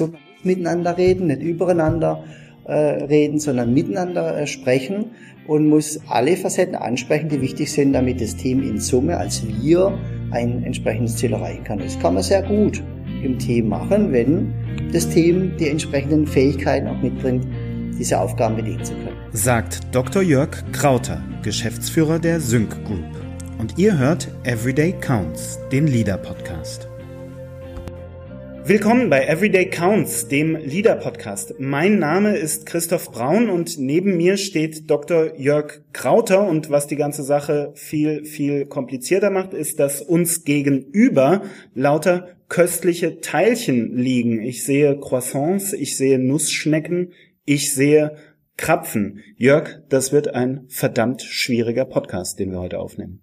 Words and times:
man 0.00 0.10
muss 0.10 0.20
miteinander 0.42 0.98
reden, 0.98 1.28
nicht 1.28 1.40
übereinander 1.40 2.24
äh, 2.64 2.72
reden, 2.72 3.38
sondern 3.38 3.72
miteinander 3.72 4.36
äh, 4.36 4.44
sprechen 4.44 5.12
und 5.46 5.68
muss 5.68 6.00
alle 6.08 6.36
Facetten 6.36 6.74
ansprechen, 6.74 7.28
die 7.28 7.40
wichtig 7.40 7.70
sind, 7.70 7.92
damit 7.92 8.20
das 8.20 8.34
Team 8.34 8.60
in 8.64 8.80
Summe 8.80 9.16
als 9.16 9.46
wir 9.46 9.96
ein 10.32 10.64
entsprechendes 10.64 11.16
Ziel 11.16 11.32
erreichen 11.32 11.62
kann. 11.62 11.78
Das 11.78 11.96
kann 12.00 12.14
man 12.14 12.24
sehr 12.24 12.42
gut 12.42 12.82
im 13.22 13.38
Team 13.38 13.68
machen, 13.68 14.12
wenn 14.12 14.52
das 14.92 15.08
Team 15.08 15.56
die 15.60 15.68
entsprechenden 15.68 16.26
Fähigkeiten 16.26 16.88
auch 16.88 17.00
mitbringt, 17.00 17.46
diese 17.96 18.18
Aufgaben 18.18 18.56
bedienen 18.56 18.84
zu 18.84 18.94
können. 18.94 19.16
Sagt 19.32 19.78
Dr. 19.92 20.22
Jörg 20.22 20.50
Krauter, 20.72 21.22
Geschäftsführer 21.44 22.18
der 22.18 22.40
Sync 22.40 22.84
Group. 22.84 22.98
Und 23.60 23.78
ihr 23.78 23.96
hört 23.96 24.26
Everyday 24.42 24.92
Counts, 25.00 25.60
den 25.70 25.86
Leader 25.86 26.18
Podcast. 26.18 26.88
Willkommen 28.66 29.10
bei 29.10 29.26
Everyday 29.26 29.68
Counts, 29.68 30.26
dem 30.28 30.56
Leader 30.56 30.96
Podcast. 30.96 31.56
Mein 31.58 31.98
Name 31.98 32.34
ist 32.34 32.64
Christoph 32.64 33.10
Braun 33.10 33.50
und 33.50 33.78
neben 33.78 34.16
mir 34.16 34.38
steht 34.38 34.88
Dr. 34.88 35.38
Jörg 35.38 35.82
Krauter 35.92 36.48
und 36.48 36.70
was 36.70 36.86
die 36.86 36.96
ganze 36.96 37.24
Sache 37.24 37.72
viel, 37.74 38.24
viel 38.24 38.64
komplizierter 38.64 39.28
macht, 39.28 39.52
ist, 39.52 39.80
dass 39.80 40.00
uns 40.00 40.44
gegenüber 40.44 41.42
lauter 41.74 42.28
köstliche 42.48 43.20
Teilchen 43.20 43.98
liegen. 43.98 44.40
Ich 44.40 44.64
sehe 44.64 44.98
Croissants, 44.98 45.74
ich 45.74 45.98
sehe 45.98 46.18
Nussschnecken, 46.18 47.12
ich 47.44 47.74
sehe 47.74 48.16
Krapfen. 48.56 49.20
Jörg, 49.36 49.82
das 49.90 50.10
wird 50.10 50.28
ein 50.28 50.64
verdammt 50.68 51.20
schwieriger 51.20 51.84
Podcast, 51.84 52.38
den 52.38 52.50
wir 52.50 52.60
heute 52.60 52.78
aufnehmen. 52.78 53.20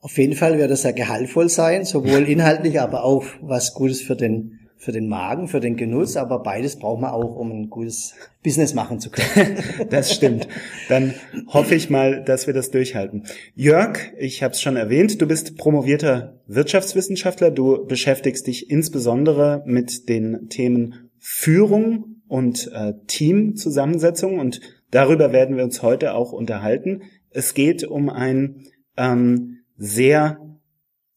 Auf 0.00 0.16
jeden 0.16 0.34
Fall 0.34 0.56
wird 0.56 0.70
es 0.70 0.80
sehr 0.80 0.94
gehaltvoll 0.94 1.50
sein, 1.50 1.84
sowohl 1.84 2.26
inhaltlich, 2.26 2.80
aber 2.80 3.04
auch 3.04 3.26
was 3.42 3.74
Gutes 3.74 4.00
für 4.00 4.16
den 4.16 4.58
für 4.82 4.90
den 4.90 5.06
Magen, 5.06 5.46
für 5.46 5.60
den 5.60 5.76
Genuss, 5.76 6.16
aber 6.16 6.40
beides 6.40 6.76
braucht 6.76 7.00
man 7.00 7.12
auch, 7.12 7.36
um 7.36 7.52
ein 7.52 7.70
gutes 7.70 8.14
Business 8.42 8.74
machen 8.74 8.98
zu 8.98 9.10
können. 9.10 9.58
das 9.90 10.12
stimmt. 10.12 10.48
Dann 10.88 11.14
hoffe 11.46 11.76
ich 11.76 11.88
mal, 11.88 12.24
dass 12.24 12.48
wir 12.48 12.54
das 12.54 12.72
durchhalten. 12.72 13.22
Jörg, 13.54 13.96
ich 14.18 14.42
habe 14.42 14.54
es 14.54 14.60
schon 14.60 14.74
erwähnt, 14.74 15.22
du 15.22 15.28
bist 15.28 15.56
promovierter 15.56 16.40
Wirtschaftswissenschaftler. 16.48 17.52
Du 17.52 17.86
beschäftigst 17.86 18.48
dich 18.48 18.70
insbesondere 18.70 19.62
mit 19.66 20.08
den 20.08 20.48
Themen 20.48 21.10
Führung 21.20 22.16
und 22.26 22.68
äh, 22.74 22.94
Teamzusammensetzung 23.06 24.40
und 24.40 24.60
darüber 24.90 25.32
werden 25.32 25.56
wir 25.56 25.62
uns 25.62 25.82
heute 25.82 26.14
auch 26.14 26.32
unterhalten. 26.32 27.02
Es 27.30 27.54
geht 27.54 27.84
um 27.84 28.10
ein 28.10 28.66
ähm, 28.96 29.58
sehr 29.76 30.40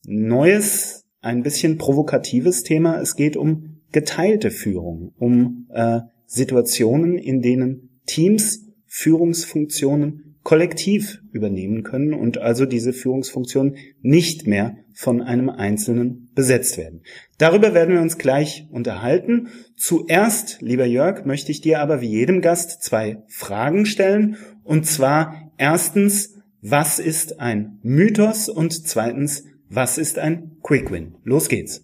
neues 0.06 1.05
ein 1.26 1.42
bisschen 1.44 1.78
provokatives 1.78 2.64
Thema. 2.64 3.02
Es 3.02 3.16
geht 3.16 3.36
um 3.36 3.82
geteilte 3.92 4.52
Führung, 4.52 5.14
um 5.18 5.68
äh, 5.74 6.02
Situationen, 6.26 7.18
in 7.18 7.42
denen 7.42 8.00
Teams 8.06 8.68
Führungsfunktionen 8.86 10.38
kollektiv 10.44 11.22
übernehmen 11.32 11.82
können 11.82 12.14
und 12.14 12.38
also 12.38 12.66
diese 12.66 12.94
Führungsfunktionen 12.94 13.78
nicht 14.02 14.46
mehr 14.46 14.78
von 14.94 15.22
einem 15.22 15.50
Einzelnen 15.50 16.30
besetzt 16.36 16.78
werden. 16.78 17.02
Darüber 17.40 17.74
werden 17.74 17.96
wir 17.96 18.02
uns 18.02 18.20
gleich 18.20 18.68
unterhalten. 18.72 19.48
Zuerst, 19.76 20.62
lieber 20.62 20.86
Jörg, 20.86 21.26
möchte 21.26 21.52
ich 21.52 21.62
dir 21.62 21.80
aber 21.82 22.00
wie 22.02 22.10
jedem 22.10 22.42
Gast 22.42 22.84
zwei 22.84 23.24
Fragen 23.28 23.88
stellen. 23.88 24.38
Und 24.64 24.86
zwar 24.86 25.52
erstens, 25.58 26.36
was 26.62 27.00
ist 27.00 27.40
ein 27.40 27.80
Mythos? 27.82 28.48
Und 28.48 28.88
zweitens, 28.88 29.44
was 29.70 29.98
ist 29.98 30.20
ein 30.20 30.58
Quick 30.62 30.92
Win? 30.92 31.16
Los 31.24 31.50
geht's. 31.50 31.82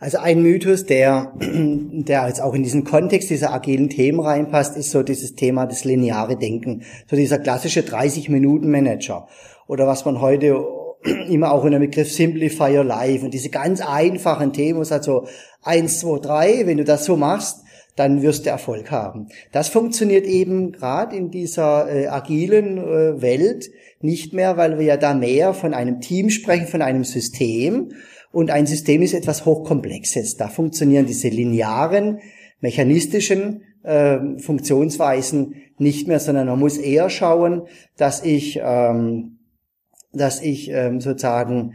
Also 0.00 0.18
ein 0.18 0.42
Mythos, 0.42 0.86
der, 0.86 1.32
der 1.40 2.28
jetzt 2.28 2.40
auch 2.40 2.54
in 2.54 2.62
diesen 2.62 2.84
Kontext 2.84 3.30
dieser 3.30 3.52
agilen 3.52 3.88
Themen 3.88 4.20
reinpasst, 4.20 4.76
ist 4.76 4.92
so 4.92 5.02
dieses 5.02 5.34
Thema 5.34 5.66
des 5.66 5.84
lineare 5.84 6.36
Denken. 6.36 6.82
So 7.10 7.16
dieser 7.16 7.38
klassische 7.38 7.80
30-Minuten-Manager. 7.80 9.26
Oder 9.66 9.88
was 9.88 10.04
man 10.04 10.20
heute 10.20 10.64
immer 11.28 11.52
auch 11.52 11.64
in 11.64 11.72
dem 11.72 11.80
Begriff 11.80 12.12
Simplify 12.12 12.76
Your 12.76 12.84
Life 12.84 13.24
und 13.24 13.34
diese 13.34 13.50
ganz 13.50 13.80
einfachen 13.80 14.52
Themen, 14.52 14.78
wo 14.78 14.82
es 14.82 14.90
halt 14.90 15.04
so 15.04 15.26
eins, 15.62 16.00
zwei, 16.00 16.18
drei, 16.20 16.66
wenn 16.66 16.78
du 16.78 16.84
das 16.84 17.04
so 17.04 17.16
machst, 17.16 17.64
dann 17.98 18.22
wirst 18.22 18.46
du 18.46 18.50
Erfolg 18.50 18.92
haben. 18.92 19.28
Das 19.50 19.68
funktioniert 19.68 20.24
eben 20.24 20.70
gerade 20.70 21.16
in 21.16 21.30
dieser 21.30 21.90
äh, 21.92 22.06
agilen 22.06 22.78
äh, 22.78 23.20
Welt 23.20 23.70
nicht 24.00 24.32
mehr, 24.32 24.56
weil 24.56 24.78
wir 24.78 24.86
ja 24.86 24.96
da 24.96 25.14
mehr 25.14 25.52
von 25.52 25.74
einem 25.74 26.00
Team 26.00 26.30
sprechen, 26.30 26.68
von 26.68 26.80
einem 26.80 27.02
System. 27.02 27.92
Und 28.30 28.50
ein 28.50 28.66
System 28.66 29.02
ist 29.02 29.14
etwas 29.14 29.44
Hochkomplexes. 29.44 30.36
Da 30.36 30.48
funktionieren 30.48 31.06
diese 31.06 31.28
linearen, 31.28 32.20
mechanistischen 32.60 33.62
äh, 33.82 34.18
Funktionsweisen 34.38 35.56
nicht 35.78 36.06
mehr, 36.06 36.20
sondern 36.20 36.46
man 36.46 36.58
muss 36.58 36.76
eher 36.76 37.10
schauen, 37.10 37.62
dass 37.96 38.24
ich, 38.24 38.60
ähm, 38.62 39.38
dass 40.12 40.40
ich 40.40 40.70
ähm, 40.70 41.00
sozusagen 41.00 41.74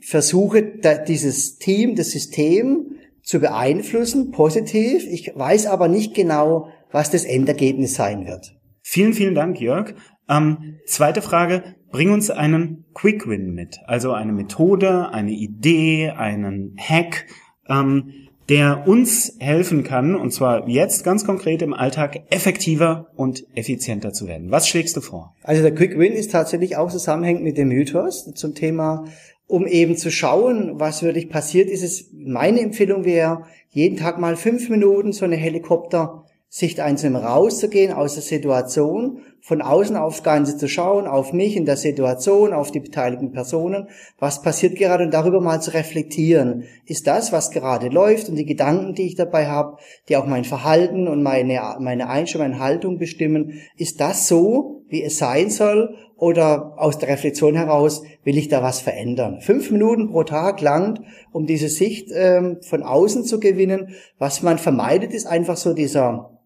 versuche, 0.00 0.62
dieses 1.06 1.58
Team, 1.58 1.94
das 1.94 2.10
System 2.10 2.89
zu 3.30 3.38
beeinflussen, 3.38 4.32
positiv. 4.32 5.06
Ich 5.06 5.32
weiß 5.34 5.66
aber 5.66 5.86
nicht 5.86 6.14
genau, 6.14 6.68
was 6.90 7.10
das 7.10 7.24
Endergebnis 7.24 7.94
sein 7.94 8.26
wird. 8.26 8.56
Vielen, 8.82 9.12
vielen 9.12 9.36
Dank, 9.36 9.60
Jörg. 9.60 9.94
Ähm, 10.28 10.80
zweite 10.84 11.22
Frage, 11.22 11.76
bring 11.92 12.10
uns 12.10 12.30
einen 12.30 12.86
Quick 12.92 13.28
Win 13.28 13.52
mit, 13.54 13.78
also 13.86 14.12
eine 14.12 14.32
Methode, 14.32 15.10
eine 15.12 15.30
Idee, 15.30 16.10
einen 16.10 16.74
Hack, 16.76 17.26
ähm, 17.68 18.12
der 18.48 18.88
uns 18.88 19.36
helfen 19.38 19.84
kann, 19.84 20.16
und 20.16 20.32
zwar 20.32 20.68
jetzt 20.68 21.04
ganz 21.04 21.24
konkret 21.24 21.62
im 21.62 21.72
Alltag, 21.72 22.22
effektiver 22.30 23.12
und 23.14 23.44
effizienter 23.54 24.12
zu 24.12 24.26
werden. 24.26 24.50
Was 24.50 24.68
schlägst 24.68 24.96
du 24.96 25.00
vor? 25.00 25.36
Also 25.44 25.62
der 25.62 25.72
Quick 25.72 25.96
Win 25.96 26.14
ist 26.14 26.32
tatsächlich 26.32 26.76
auch 26.76 26.90
zusammenhängend 26.90 27.44
mit 27.44 27.56
dem 27.58 27.68
Mythos 27.68 28.28
zum 28.34 28.56
Thema 28.56 29.04
um 29.50 29.66
eben 29.66 29.96
zu 29.96 30.10
schauen, 30.10 30.78
was 30.78 31.02
wirklich 31.02 31.28
passiert 31.28 31.68
ist. 31.68 31.82
Es, 31.82 32.10
meine 32.12 32.60
Empfehlung 32.60 33.04
wäre, 33.04 33.42
jeden 33.70 33.96
Tag 33.96 34.18
mal 34.20 34.36
fünf 34.36 34.68
Minuten 34.70 35.12
so 35.12 35.24
eine 35.24 35.36
Helikoptersicht 35.36 36.78
einzunehmen, 36.78 37.22
rauszugehen 37.22 37.92
aus 37.92 38.14
der 38.14 38.22
Situation, 38.22 39.22
von 39.42 39.60
außen 39.60 39.96
aufs 39.96 40.22
Ganze 40.22 40.56
zu 40.56 40.68
schauen, 40.68 41.06
auf 41.08 41.32
mich 41.32 41.56
in 41.56 41.64
der 41.64 41.76
Situation, 41.76 42.52
auf 42.52 42.70
die 42.70 42.78
beteiligten 42.78 43.32
Personen, 43.32 43.88
was 44.18 44.42
passiert 44.42 44.76
gerade? 44.76 45.02
Und 45.04 45.14
darüber 45.14 45.40
mal 45.40 45.60
zu 45.60 45.72
reflektieren. 45.72 46.64
Ist 46.86 47.08
das, 47.08 47.32
was 47.32 47.50
gerade 47.50 47.88
läuft 47.88 48.28
und 48.28 48.36
die 48.36 48.46
Gedanken, 48.46 48.94
die 48.94 49.06
ich 49.06 49.16
dabei 49.16 49.48
habe, 49.48 49.78
die 50.08 50.16
auch 50.16 50.26
mein 50.26 50.44
Verhalten 50.44 51.08
und 51.08 51.22
meine, 51.22 51.60
meine 51.80 52.08
Einstellung, 52.08 52.50
meine 52.50 52.62
Haltung 52.62 52.98
bestimmen, 52.98 53.54
ist 53.76 54.00
das 54.00 54.28
so, 54.28 54.82
wie 54.88 55.02
es 55.02 55.18
sein 55.18 55.50
soll 55.50 55.96
oder 56.20 56.74
aus 56.76 56.98
der 56.98 57.08
Reflexion 57.08 57.54
heraus 57.54 58.02
will 58.24 58.36
ich 58.36 58.48
da 58.48 58.62
was 58.62 58.80
verändern. 58.80 59.40
Fünf 59.40 59.70
Minuten 59.70 60.10
pro 60.10 60.22
Tag 60.22 60.60
langt, 60.60 61.00
um 61.32 61.46
diese 61.46 61.68
Sicht 61.68 62.10
ähm, 62.14 62.58
von 62.60 62.82
außen 62.82 63.24
zu 63.24 63.40
gewinnen. 63.40 63.94
Was 64.18 64.42
man 64.42 64.58
vermeidet, 64.58 65.14
ist 65.14 65.26
einfach 65.26 65.56
so 65.56 65.72
dieser 65.72 66.38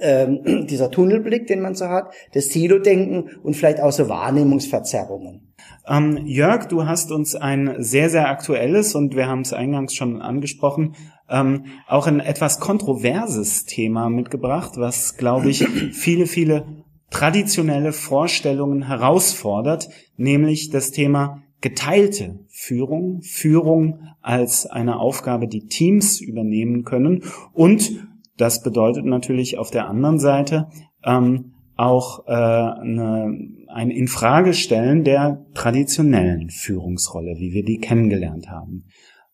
ähm, 0.00 0.66
dieser 0.68 0.90
Tunnelblick, 0.90 1.46
den 1.46 1.60
man 1.60 1.74
so 1.74 1.88
hat, 1.88 2.12
das 2.34 2.46
Silo-Denken 2.46 3.30
und 3.42 3.54
vielleicht 3.54 3.80
auch 3.80 3.92
so 3.92 4.08
Wahrnehmungsverzerrungen. 4.08 5.54
Ähm, 5.88 6.20
Jörg, 6.26 6.66
du 6.66 6.86
hast 6.86 7.10
uns 7.10 7.34
ein 7.34 7.76
sehr, 7.78 8.10
sehr 8.10 8.28
aktuelles 8.28 8.94
und 8.94 9.16
wir 9.16 9.26
haben 9.26 9.40
es 9.40 9.52
eingangs 9.52 9.94
schon 9.94 10.20
angesprochen, 10.20 10.94
ähm, 11.30 11.64
auch 11.88 12.06
ein 12.06 12.20
etwas 12.20 12.60
kontroverses 12.60 13.64
Thema 13.64 14.10
mitgebracht, 14.10 14.72
was, 14.76 15.16
glaube 15.16 15.48
ich, 15.48 15.66
viele, 15.92 16.26
viele 16.26 16.83
traditionelle 17.10 17.92
Vorstellungen 17.92 18.86
herausfordert, 18.86 19.88
nämlich 20.16 20.70
das 20.70 20.90
Thema 20.90 21.42
geteilte 21.60 22.40
Führung, 22.48 23.22
Führung 23.22 24.08
als 24.20 24.66
eine 24.66 24.98
Aufgabe, 24.98 25.48
die 25.48 25.66
Teams 25.66 26.20
übernehmen 26.20 26.84
können 26.84 27.22
und 27.52 28.06
das 28.36 28.62
bedeutet 28.62 29.04
natürlich 29.04 29.58
auf 29.58 29.70
der 29.70 29.88
anderen 29.88 30.18
Seite 30.18 30.68
ähm, 31.04 31.52
auch 31.76 32.26
äh, 32.26 32.32
eine, 32.32 33.36
ein 33.68 33.90
Infragestellen 33.90 35.04
der 35.04 35.44
traditionellen 35.54 36.50
Führungsrolle, 36.50 37.36
wie 37.38 37.52
wir 37.52 37.64
die 37.64 37.78
kennengelernt 37.78 38.48
haben. 38.48 38.84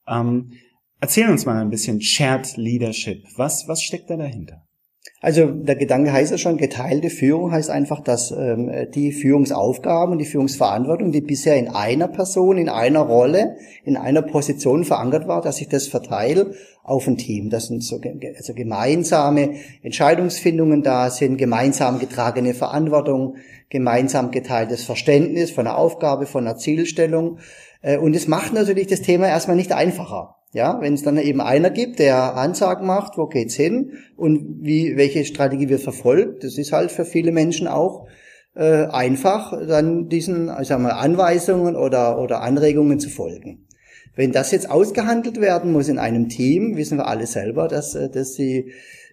Ähm, 0.06 0.52
erzähl 1.00 1.28
uns 1.28 1.46
mal 1.46 1.60
ein 1.60 1.70
bisschen 1.70 2.00
Shared 2.00 2.56
Leadership. 2.56 3.22
Was, 3.36 3.68
was 3.68 3.82
steckt 3.82 4.10
da 4.10 4.16
dahinter? 4.16 4.62
Also 5.22 5.46
der 5.46 5.76
Gedanke 5.76 6.12
heißt 6.12 6.30
ja 6.30 6.38
schon, 6.38 6.56
geteilte 6.56 7.10
Führung 7.10 7.52
heißt 7.52 7.68
einfach, 7.68 8.00
dass 8.00 8.30
ähm, 8.30 8.70
die 8.94 9.12
Führungsaufgaben 9.12 10.12
und 10.12 10.18
die 10.18 10.24
Führungsverantwortung, 10.24 11.12
die 11.12 11.20
bisher 11.20 11.56
in 11.56 11.68
einer 11.68 12.08
Person, 12.08 12.56
in 12.56 12.70
einer 12.70 13.00
Rolle, 13.00 13.56
in 13.84 13.98
einer 13.98 14.22
Position 14.22 14.84
verankert 14.84 15.28
war, 15.28 15.42
dass 15.42 15.60
ich 15.60 15.68
das 15.68 15.88
verteile 15.88 16.54
auf 16.82 17.06
ein 17.06 17.18
Team. 17.18 17.50
Das 17.50 17.66
sind 17.66 17.84
so 17.84 18.00
also 18.36 18.54
gemeinsame 18.54 19.56
Entscheidungsfindungen 19.82 20.82
da 20.82 21.10
sind, 21.10 21.36
gemeinsam 21.36 21.98
getragene 21.98 22.54
Verantwortung, 22.54 23.36
gemeinsam 23.68 24.30
geteiltes 24.30 24.84
Verständnis 24.84 25.50
von 25.50 25.66
einer 25.66 25.76
Aufgabe, 25.76 26.24
von 26.24 26.46
einer 26.46 26.56
Zielstellung. 26.56 27.40
Äh, 27.82 27.98
und 27.98 28.16
es 28.16 28.26
macht 28.26 28.54
natürlich 28.54 28.86
das 28.86 29.02
Thema 29.02 29.28
erstmal 29.28 29.56
nicht 29.56 29.72
einfacher. 29.72 30.39
Ja, 30.52 30.80
wenn 30.80 30.94
es 30.94 31.02
dann 31.02 31.16
eben 31.16 31.40
einer 31.40 31.70
gibt, 31.70 32.00
der 32.00 32.36
Ansagen 32.36 32.84
macht, 32.84 33.16
wo 33.16 33.26
geht's 33.26 33.54
hin 33.54 33.92
und 34.16 34.58
wie, 34.62 34.96
welche 34.96 35.24
Strategie 35.24 35.68
wird 35.68 35.80
verfolgt, 35.80 36.42
das 36.42 36.58
ist 36.58 36.72
halt 36.72 36.90
für 36.90 37.04
viele 37.04 37.30
Menschen 37.30 37.68
auch 37.68 38.08
äh, 38.56 38.86
einfach, 38.86 39.52
dann 39.68 40.08
diesen, 40.08 40.50
ich 40.60 40.66
sag 40.66 40.80
mal, 40.80 40.90
Anweisungen 40.90 41.76
oder, 41.76 42.20
oder 42.20 42.42
Anregungen 42.42 42.98
zu 42.98 43.10
folgen. 43.10 43.66
Wenn 44.16 44.32
das 44.32 44.50
jetzt 44.50 44.68
ausgehandelt 44.68 45.40
werden 45.40 45.70
muss 45.70 45.88
in 45.88 45.98
einem 45.98 46.28
Team, 46.28 46.76
wissen 46.76 46.98
wir 46.98 47.06
alle 47.06 47.26
selber, 47.26 47.68
dass, 47.68 47.94
äh, 47.94 48.10
dass 48.10 48.34
sie 48.34 48.72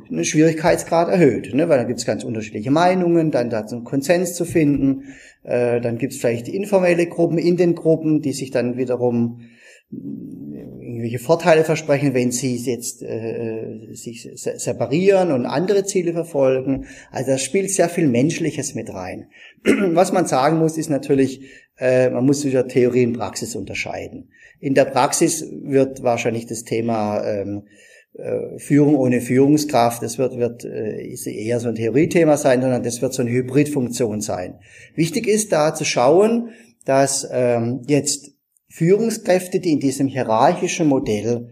einen 0.09 0.25
Schwierigkeitsgrad 0.25 1.07
erhöht, 1.07 1.53
ne? 1.53 1.69
weil 1.69 1.77
da 1.77 1.83
gibt 1.83 1.99
es 1.99 2.05
ganz 2.07 2.23
unterschiedliche 2.23 2.71
Meinungen, 2.71 3.29
dann 3.29 3.51
da 3.51 3.61
einen 3.61 3.83
Konsens 3.83 4.33
zu 4.33 4.43
finden, 4.43 5.03
äh, 5.43 5.81
dann 5.81 5.99
gibt 5.99 6.13
es 6.13 6.19
vielleicht 6.19 6.47
informelle 6.47 7.05
Gruppen 7.05 7.37
in 7.37 7.57
den 7.57 7.75
Gruppen, 7.75 8.21
die 8.21 8.33
sich 8.33 8.49
dann 8.49 8.75
wiederum 8.75 9.41
irgendwelche 10.97 11.23
Vorteile 11.23 11.63
versprechen, 11.63 12.15
wenn 12.15 12.31
sie 12.31 12.55
jetzt 12.55 13.03
äh, 13.03 13.93
sich 13.93 14.27
separieren 14.33 15.31
und 15.31 15.45
andere 15.45 15.85
Ziele 15.85 16.13
verfolgen. 16.13 16.87
Also 17.11 17.31
da 17.31 17.37
spielt 17.37 17.69
sehr 17.69 17.87
viel 17.87 18.07
Menschliches 18.07 18.73
mit 18.73 18.91
rein. 18.91 19.29
Was 19.63 20.11
man 20.11 20.25
sagen 20.25 20.57
muss, 20.57 20.75
ist 20.75 20.89
natürlich, 20.89 21.41
äh, 21.77 22.09
man 22.09 22.25
muss 22.25 22.41
zwischen 22.41 22.67
Theorie 22.67 23.05
und 23.05 23.13
Praxis 23.13 23.55
unterscheiden. 23.55 24.31
In 24.59 24.73
der 24.73 24.85
Praxis 24.85 25.45
wird 25.51 26.01
wahrscheinlich 26.01 26.47
das 26.47 26.63
Thema 26.63 27.23
ähm, 27.23 27.67
äh, 28.13 28.57
Führung 28.57 28.95
ohne 28.95 29.21
Führungskraft, 29.21 30.01
das 30.01 30.17
wird, 30.17 30.35
wird 30.37 30.65
äh, 30.65 31.05
ist 31.05 31.27
eher 31.27 31.59
so 31.59 31.67
ein 31.67 31.75
Theoriethema 31.75 32.37
sein, 32.37 32.61
sondern 32.61 32.81
das 32.81 33.03
wird 33.03 33.13
so 33.13 33.21
eine 33.21 33.29
Hybridfunktion 33.29 34.21
sein. 34.21 34.55
Wichtig 34.95 35.27
ist 35.27 35.51
da 35.51 35.75
zu 35.75 35.85
schauen, 35.85 36.49
dass 36.85 37.27
ähm, 37.31 37.83
jetzt 37.85 38.36
Führungskräfte, 38.77 39.59
die 39.59 39.71
in 39.71 39.79
diesem 39.79 40.07
hierarchischen 40.07 40.87
Modell 40.87 41.49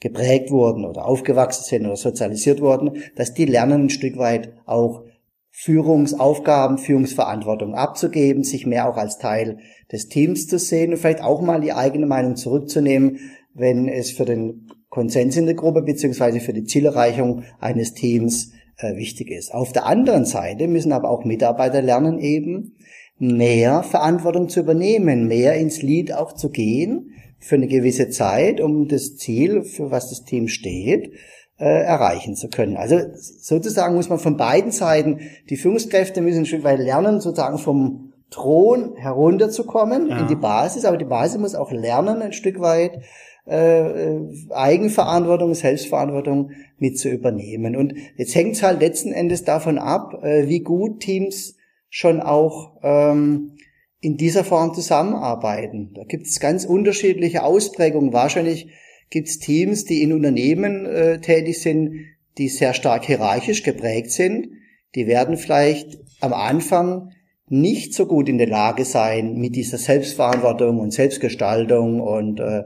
geprägt 0.00 0.50
wurden 0.50 0.86
oder 0.86 1.04
aufgewachsen 1.04 1.64
sind 1.64 1.84
oder 1.84 1.96
sozialisiert 1.96 2.62
wurden, 2.62 3.02
dass 3.14 3.34
die 3.34 3.44
lernen 3.44 3.84
ein 3.84 3.90
Stück 3.90 4.16
weit 4.16 4.54
auch 4.64 5.04
Führungsaufgaben, 5.50 6.78
Führungsverantwortung 6.78 7.74
abzugeben, 7.74 8.42
sich 8.42 8.64
mehr 8.64 8.88
auch 8.88 8.96
als 8.96 9.18
Teil 9.18 9.58
des 9.92 10.08
Teams 10.08 10.46
zu 10.46 10.58
sehen 10.58 10.92
und 10.92 10.96
vielleicht 10.96 11.22
auch 11.22 11.42
mal 11.42 11.60
die 11.60 11.74
eigene 11.74 12.06
Meinung 12.06 12.36
zurückzunehmen, 12.36 13.18
wenn 13.52 13.86
es 13.86 14.10
für 14.10 14.24
den 14.24 14.70
Konsens 14.88 15.36
in 15.36 15.44
der 15.44 15.54
Gruppe 15.54 15.82
beziehungsweise 15.82 16.40
für 16.40 16.54
die 16.54 16.64
Zielerreichung 16.64 17.42
eines 17.60 17.92
Teams 17.92 18.52
äh, 18.78 18.96
wichtig 18.96 19.30
ist. 19.30 19.52
Auf 19.52 19.72
der 19.72 19.84
anderen 19.84 20.24
Seite 20.24 20.68
müssen 20.68 20.92
aber 20.92 21.10
auch 21.10 21.26
Mitarbeiter 21.26 21.82
lernen 21.82 22.18
eben, 22.18 22.76
mehr 23.18 23.82
Verantwortung 23.82 24.48
zu 24.48 24.60
übernehmen, 24.60 25.28
mehr 25.28 25.54
ins 25.54 25.82
Lied 25.82 26.12
auch 26.12 26.32
zu 26.32 26.50
gehen 26.50 27.12
für 27.38 27.56
eine 27.56 27.68
gewisse 27.68 28.08
Zeit, 28.08 28.60
um 28.60 28.88
das 28.88 29.16
Ziel, 29.16 29.62
für 29.62 29.90
was 29.90 30.10
das 30.10 30.24
Team 30.24 30.48
steht, 30.48 31.12
äh, 31.58 31.64
erreichen 31.64 32.34
zu 32.36 32.48
können. 32.48 32.76
Also 32.76 33.00
sozusagen 33.14 33.94
muss 33.94 34.08
man 34.08 34.18
von 34.18 34.36
beiden 34.36 34.72
Seiten, 34.72 35.20
die 35.50 35.56
Führungskräfte 35.56 36.20
müssen 36.20 36.40
ein 36.40 36.46
Stück 36.46 36.64
weit 36.64 36.78
lernen, 36.78 37.20
sozusagen 37.20 37.58
vom 37.58 38.12
Thron 38.30 38.96
herunterzukommen 38.96 40.08
ja. 40.08 40.20
in 40.20 40.26
die 40.26 40.36
Basis, 40.36 40.84
aber 40.84 40.96
die 40.96 41.04
Basis 41.04 41.38
muss 41.38 41.54
auch 41.54 41.70
lernen, 41.70 42.22
ein 42.22 42.32
Stück 42.32 42.60
weit 42.60 43.02
äh, 43.44 44.20
Eigenverantwortung, 44.50 45.54
Selbstverantwortung 45.54 46.52
mit 46.78 46.98
zu 46.98 47.08
übernehmen. 47.08 47.76
Und 47.76 47.94
jetzt 48.16 48.34
hängt 48.34 48.56
es 48.56 48.62
halt 48.62 48.80
letzten 48.80 49.12
Endes 49.12 49.44
davon 49.44 49.78
ab, 49.78 50.22
äh, 50.22 50.48
wie 50.48 50.60
gut 50.60 51.00
Teams 51.00 51.56
schon 51.94 52.22
auch 52.22 52.78
ähm, 52.82 53.58
in 54.00 54.16
dieser 54.16 54.44
Form 54.44 54.72
zusammenarbeiten. 54.72 55.92
Da 55.94 56.04
gibt 56.04 56.26
es 56.26 56.40
ganz 56.40 56.64
unterschiedliche 56.64 57.42
Ausprägungen. 57.42 58.14
Wahrscheinlich 58.14 58.68
gibt 59.10 59.28
es 59.28 59.38
Teams, 59.38 59.84
die 59.84 60.02
in 60.02 60.14
Unternehmen 60.14 60.86
äh, 60.86 61.20
tätig 61.20 61.60
sind, 61.60 62.06
die 62.38 62.48
sehr 62.48 62.72
stark 62.72 63.04
hierarchisch 63.04 63.62
geprägt 63.62 64.10
sind. 64.10 64.48
Die 64.94 65.06
werden 65.06 65.36
vielleicht 65.36 65.98
am 66.20 66.32
Anfang 66.32 67.10
nicht 67.48 67.92
so 67.92 68.06
gut 68.06 68.26
in 68.30 68.38
der 68.38 68.48
Lage 68.48 68.86
sein, 68.86 69.34
mit 69.34 69.54
dieser 69.54 69.76
Selbstverantwortung 69.76 70.80
und 70.80 70.94
Selbstgestaltung 70.94 72.00
und, 72.00 72.40
äh, 72.40 72.62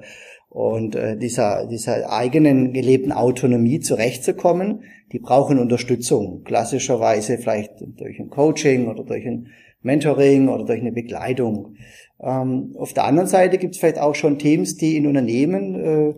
und 0.56 0.94
äh, 0.94 1.16
dieser, 1.18 1.66
dieser 1.66 2.10
eigenen 2.10 2.72
gelebten 2.72 3.12
Autonomie 3.12 3.80
zurechtzukommen 3.80 4.82
die 5.12 5.18
brauchen 5.18 5.58
Unterstützung. 5.58 6.42
Klassischerweise 6.44 7.38
vielleicht 7.38 7.74
durch 7.80 8.18
ein 8.18 8.28
Coaching 8.28 8.88
oder 8.88 9.04
durch 9.04 9.26
ein 9.26 9.48
Mentoring 9.82 10.48
oder 10.48 10.64
durch 10.64 10.80
eine 10.80 10.92
Begleitung. 10.92 11.76
Ähm, 12.20 12.74
auf 12.76 12.92
der 12.92 13.04
anderen 13.04 13.28
Seite 13.28 13.58
gibt 13.58 13.74
es 13.74 13.80
vielleicht 13.80 13.98
auch 13.98 14.14
schon 14.14 14.38
Teams, 14.38 14.76
die 14.76 14.96
in 14.96 15.06
Unternehmen 15.06 15.74
äh, 15.74 16.14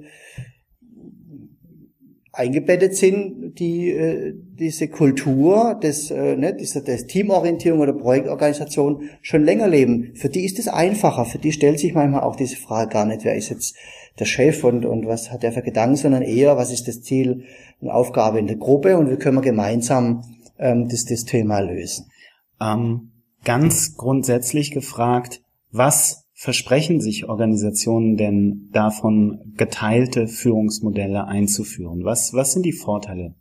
eingebettet 2.32 2.96
sind, 2.96 3.58
die 3.58 3.90
äh, 3.90 4.32
diese 4.34 4.88
Kultur 4.88 5.78
des, 5.82 6.10
äh, 6.10 6.36
ne, 6.36 6.54
dieser 6.54 6.80
des 6.80 7.06
Teamorientierung 7.06 7.80
oder 7.80 7.92
Projektorganisation 7.92 9.10
schon 9.20 9.44
länger 9.44 9.68
leben. 9.68 10.12
Für 10.14 10.28
die 10.28 10.44
ist 10.44 10.58
es 10.58 10.68
einfacher. 10.68 11.24
Für 11.24 11.38
die 11.38 11.52
stellt 11.52 11.78
sich 11.78 11.94
manchmal 11.94 12.22
auch 12.22 12.36
diese 12.36 12.56
Frage 12.56 12.90
gar 12.90 13.04
nicht, 13.04 13.24
wer 13.24 13.34
ist 13.34 13.50
jetzt 13.50 13.76
der 14.18 14.24
Chef 14.24 14.64
und, 14.64 14.84
und 14.84 15.06
was 15.06 15.30
hat 15.30 15.44
er 15.44 15.52
für 15.52 15.62
Gedanken, 15.62 15.96
sondern 15.96 16.22
eher, 16.22 16.56
was 16.56 16.72
ist 16.72 16.88
das 16.88 17.02
Ziel 17.02 17.44
und 17.80 17.90
Aufgabe 17.90 18.38
in 18.38 18.46
der 18.46 18.56
Gruppe 18.56 18.96
und 18.96 19.10
wie 19.10 19.16
können 19.16 19.36
wir 19.36 19.42
gemeinsam 19.42 20.24
ähm, 20.58 20.88
das, 20.88 21.04
das 21.04 21.24
Thema 21.24 21.60
lösen. 21.60 22.06
Ähm, 22.60 23.12
ganz 23.44 23.96
grundsätzlich 23.96 24.72
gefragt, 24.72 25.42
was 25.70 26.24
versprechen 26.34 27.00
sich 27.00 27.28
Organisationen 27.28 28.16
denn 28.16 28.68
davon, 28.72 29.54
geteilte 29.56 30.28
Führungsmodelle 30.28 31.26
einzuführen? 31.26 32.04
Was, 32.04 32.32
was 32.32 32.52
sind 32.52 32.64
die 32.64 32.72
Vorteile? 32.72 33.34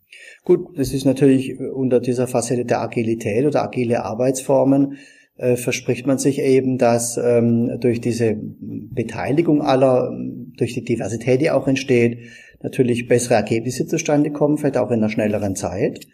Gut, 0.44 0.77
das 0.77 0.94
ist 0.94 1.06
natürlich 1.06 1.59
unter 1.59 2.00
dieser 2.00 2.27
Facette 2.27 2.65
der 2.65 2.81
Agilität 2.81 3.45
oder 3.45 3.63
agile 3.63 4.03
Arbeitsformen 4.03 4.97
verspricht 5.38 6.07
man 6.07 6.18
sich 6.18 6.39
eben, 6.39 6.78
dass 6.80 7.18
ähm, 7.18 7.80
durch 7.80 8.01
diese 8.01 8.36
Beteiligung 8.39 9.62
aller, 9.62 10.12
durch 10.57 10.74
die 10.74 10.84
Diversität, 10.84 11.42
die 11.42 11.51
auch 11.51 11.68
entsteht, 11.68 12.19
natürlich 12.62 13.07
bessere 13.07 13.36
Ergebnisse 13.36 13.86
zustande 13.86 14.31
kommen, 14.31 14.57
vielleicht 14.57 14.78
auch 14.78 14.89
in 14.89 15.00
einer 15.00 15.10
schnelleren 15.10 15.56
Zeit. 15.56 16.07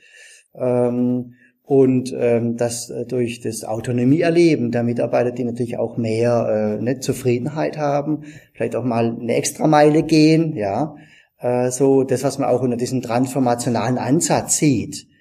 Ähm, 0.56 1.36
und 1.66 2.14
ähm, 2.18 2.58
dass 2.58 2.90
äh, 2.90 3.06
durch 3.06 3.40
das 3.40 3.64
Autonomieerleben 3.64 4.72
der 4.72 4.84
Mitarbeiter, 4.84 5.31
die 5.31 5.46
natürlich 5.46 5.78
auch 5.78 5.96
mehr 5.96 6.78
äh, 6.80 6.84
ne, 6.84 7.00
Zufriedenheit 7.00 7.78
haben, 7.78 8.24
vielleicht 8.54 8.76
auch 8.76 8.84
mal 8.84 9.18
eine 9.18 9.36
extra 9.36 9.66
Meile 9.68 10.04
gehen, 10.04 10.58
ja, 10.58 10.96
äh, 11.40 11.72
so 11.72 12.04
das, 12.04 12.24
was 12.24 12.38
man 12.38 12.50
auch 12.50 12.62
unter 12.62 12.76
diesem 12.76 13.02
transformationalen 13.02 13.98
Ansatz 13.98 14.58
sieht, 14.58 15.04
äh, 15.04 15.12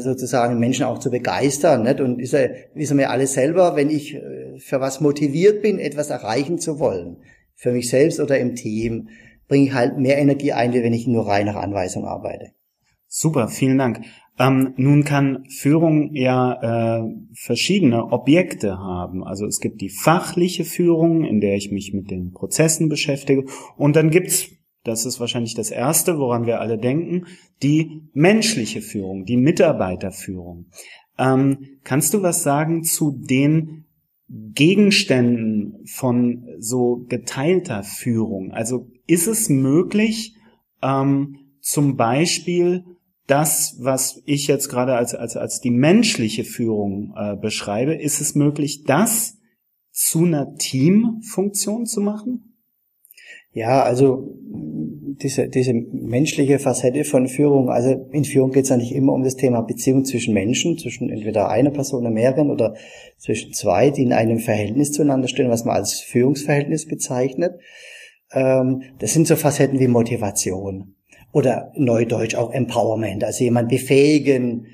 sozusagen 0.00 0.58
Menschen 0.58 0.84
auch 0.84 0.98
zu 0.98 1.10
begeistern. 1.10 1.82
Nicht? 1.82 2.00
Und 2.00 2.20
ist 2.20 2.32
ja, 2.32 2.48
wissen 2.74 2.98
wir 2.98 3.10
alle 3.10 3.26
selber, 3.26 3.76
wenn 3.76 3.90
ich 3.90 4.14
äh, 4.14 4.58
für 4.58 4.80
was 4.80 5.00
motiviert 5.00 5.62
bin, 5.62 5.78
etwas 5.78 6.10
erreichen 6.10 6.58
zu 6.58 6.78
wollen, 6.78 7.18
für 7.54 7.72
mich 7.72 7.90
selbst 7.90 8.20
oder 8.20 8.38
im 8.38 8.54
Team, 8.54 9.08
bringe 9.48 9.66
ich 9.66 9.74
halt 9.74 9.98
mehr 9.98 10.18
Energie 10.18 10.52
ein, 10.52 10.72
wie 10.72 10.82
wenn 10.82 10.92
ich 10.92 11.06
nur 11.06 11.26
rein 11.26 11.46
nach 11.46 11.56
Anweisung 11.56 12.04
arbeite. 12.04 12.52
Super, 13.08 13.48
vielen 13.48 13.78
Dank. 13.78 14.00
Ähm, 14.38 14.74
nun 14.76 15.04
kann 15.04 15.46
Führung 15.48 16.14
ja 16.14 17.00
äh, 17.00 17.04
verschiedene 17.32 18.12
Objekte 18.12 18.78
haben. 18.78 19.24
Also 19.24 19.46
es 19.46 19.60
gibt 19.60 19.80
die 19.80 19.88
fachliche 19.88 20.64
Führung, 20.64 21.24
in 21.24 21.40
der 21.40 21.54
ich 21.54 21.72
mich 21.72 21.94
mit 21.94 22.10
den 22.10 22.32
Prozessen 22.32 22.88
beschäftige. 22.88 23.44
Und 23.76 23.96
dann 23.96 24.10
gibt's 24.10 24.50
das 24.86 25.04
ist 25.06 25.20
wahrscheinlich 25.20 25.54
das 25.54 25.70
Erste, 25.70 26.18
woran 26.18 26.46
wir 26.46 26.60
alle 26.60 26.78
denken, 26.78 27.26
die 27.62 28.02
menschliche 28.12 28.82
Führung, 28.82 29.24
die 29.24 29.36
Mitarbeiterführung. 29.36 30.66
Ähm, 31.18 31.78
kannst 31.82 32.14
du 32.14 32.22
was 32.22 32.42
sagen 32.42 32.84
zu 32.84 33.10
den 33.10 33.86
Gegenständen 34.28 35.86
von 35.86 36.46
so 36.58 37.04
geteilter 37.08 37.82
Führung? 37.82 38.52
Also 38.52 38.90
ist 39.06 39.26
es 39.26 39.48
möglich, 39.48 40.36
ähm, 40.82 41.36
zum 41.60 41.96
Beispiel 41.96 42.84
das, 43.26 43.76
was 43.80 44.22
ich 44.24 44.46
jetzt 44.46 44.68
gerade 44.68 44.94
als, 44.94 45.14
als, 45.14 45.36
als 45.36 45.60
die 45.60 45.70
menschliche 45.70 46.44
Führung 46.44 47.12
äh, 47.16 47.36
beschreibe, 47.36 47.94
ist 47.94 48.20
es 48.20 48.34
möglich, 48.34 48.84
das 48.84 49.36
zu 49.90 50.24
einer 50.24 50.54
Teamfunktion 50.54 51.86
zu 51.86 52.00
machen? 52.00 52.45
Ja, 53.56 53.82
also 53.84 54.36
diese, 54.52 55.48
diese 55.48 55.72
menschliche 55.72 56.58
Facette 56.58 57.04
von 57.04 57.26
Führung, 57.26 57.70
also 57.70 58.06
in 58.12 58.26
Führung 58.26 58.50
geht 58.50 58.64
es 58.64 58.68
ja 58.68 58.76
immer 58.76 59.14
um 59.14 59.24
das 59.24 59.36
Thema 59.36 59.62
Beziehung 59.62 60.04
zwischen 60.04 60.34
Menschen, 60.34 60.76
zwischen 60.76 61.08
entweder 61.08 61.48
einer 61.48 61.70
Person 61.70 62.02
oder 62.02 62.10
mehreren 62.10 62.50
oder 62.50 62.74
zwischen 63.16 63.54
zwei, 63.54 63.88
die 63.88 64.02
in 64.02 64.12
einem 64.12 64.40
Verhältnis 64.40 64.92
zueinander 64.92 65.26
stehen, 65.26 65.48
was 65.48 65.64
man 65.64 65.74
als 65.74 66.00
Führungsverhältnis 66.00 66.86
bezeichnet. 66.86 67.58
Ähm, 68.30 68.82
das 68.98 69.14
sind 69.14 69.26
so 69.26 69.36
Facetten 69.36 69.80
wie 69.80 69.88
Motivation 69.88 70.94
oder 71.32 71.72
neudeutsch 71.76 72.34
auch 72.34 72.52
Empowerment, 72.52 73.24
also 73.24 73.42
jemand 73.42 73.70
befähigen, 73.70 74.66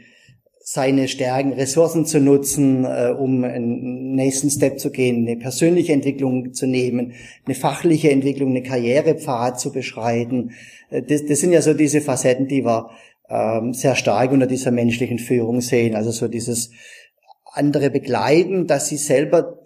seine 0.64 1.08
Stärken, 1.08 1.52
Ressourcen 1.52 2.06
zu 2.06 2.20
nutzen, 2.20 2.84
äh, 2.84 3.14
um 3.18 3.42
einen 3.42 4.14
nächsten 4.14 4.48
Step 4.48 4.78
zu 4.78 4.90
gehen, 4.90 5.26
eine 5.26 5.36
persönliche 5.36 5.92
Entwicklung 5.92 6.52
zu 6.52 6.66
nehmen, 6.66 7.14
eine 7.44 7.54
fachliche 7.54 8.10
Entwicklung, 8.10 8.50
eine 8.50 8.62
Karrierepfad 8.62 9.58
zu 9.58 9.72
beschreiten. 9.72 10.52
Äh, 10.90 11.02
das, 11.02 11.26
das 11.26 11.40
sind 11.40 11.52
ja 11.52 11.62
so 11.62 11.74
diese 11.74 12.00
Facetten, 12.00 12.46
die 12.46 12.64
wir 12.64 12.90
ähm, 13.28 13.74
sehr 13.74 13.96
stark 13.96 14.30
unter 14.30 14.46
dieser 14.46 14.70
menschlichen 14.70 15.18
Führung 15.18 15.60
sehen. 15.60 15.96
Also 15.96 16.12
so 16.12 16.28
dieses 16.28 16.70
andere 17.52 17.90
begleiten, 17.90 18.66
dass 18.66 18.88
sie 18.88 18.96
selber 18.96 19.58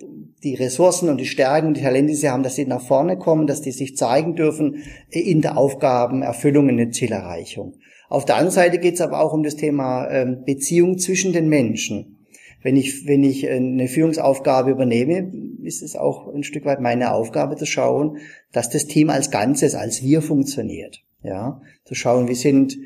die 0.47 0.55
Ressourcen 0.55 1.09
und 1.09 1.19
die 1.19 1.27
Stärken 1.27 1.67
und 1.69 1.77
die 1.77 1.83
Talente, 1.83 2.13
die 2.13 2.17
sie 2.17 2.31
haben, 2.31 2.45
dass 2.45 2.55
sie 2.55 2.67
nach 2.67 2.81
vorne 2.81 3.19
kommen, 3.19 3.49
dass 3.49 3.63
die 3.63 3.73
sich 3.73 3.97
zeigen 3.97 4.37
dürfen 4.37 4.85
in 5.11 5.43
der 5.43 5.59
Aufgabenerfüllung, 5.59 6.69
in 6.69 6.77
der 6.77 6.91
Zielerreichung. 6.93 7.75
Auf 8.09 8.25
der 8.25 8.37
anderen 8.37 8.55
Seite 8.55 8.79
geht 8.79 8.95
es 8.95 9.01
aber 9.01 9.21
auch 9.21 9.33
um 9.33 9.43
das 9.43 9.57
Thema 9.57 10.09
ähm, 10.09 10.45
Beziehung 10.47 10.99
zwischen 10.99 11.33
den 11.33 11.49
Menschen. 11.49 12.27
Wenn 12.63 12.77
ich, 12.77 13.07
wenn 13.07 13.25
ich 13.25 13.49
eine 13.49 13.89
Führungsaufgabe 13.89 14.71
übernehme, 14.71 15.33
ist 15.63 15.83
es 15.83 15.97
auch 15.97 16.33
ein 16.33 16.45
Stück 16.45 16.65
weit 16.65 16.81
meine 16.81 17.13
Aufgabe 17.13 17.57
zu 17.57 17.67
schauen, 17.67 18.19
dass 18.53 18.71
das 18.71 18.87
Team 18.87 19.11
als 19.11 19.31
Ganzes, 19.33 19.75
als 19.75 20.03
wir 20.03 20.23
funktioniert. 20.23 21.03
Ja, 21.23 21.61
zu 21.85 21.97
schauen, 21.97 22.29
wie 22.29 22.35
sind 22.35 22.77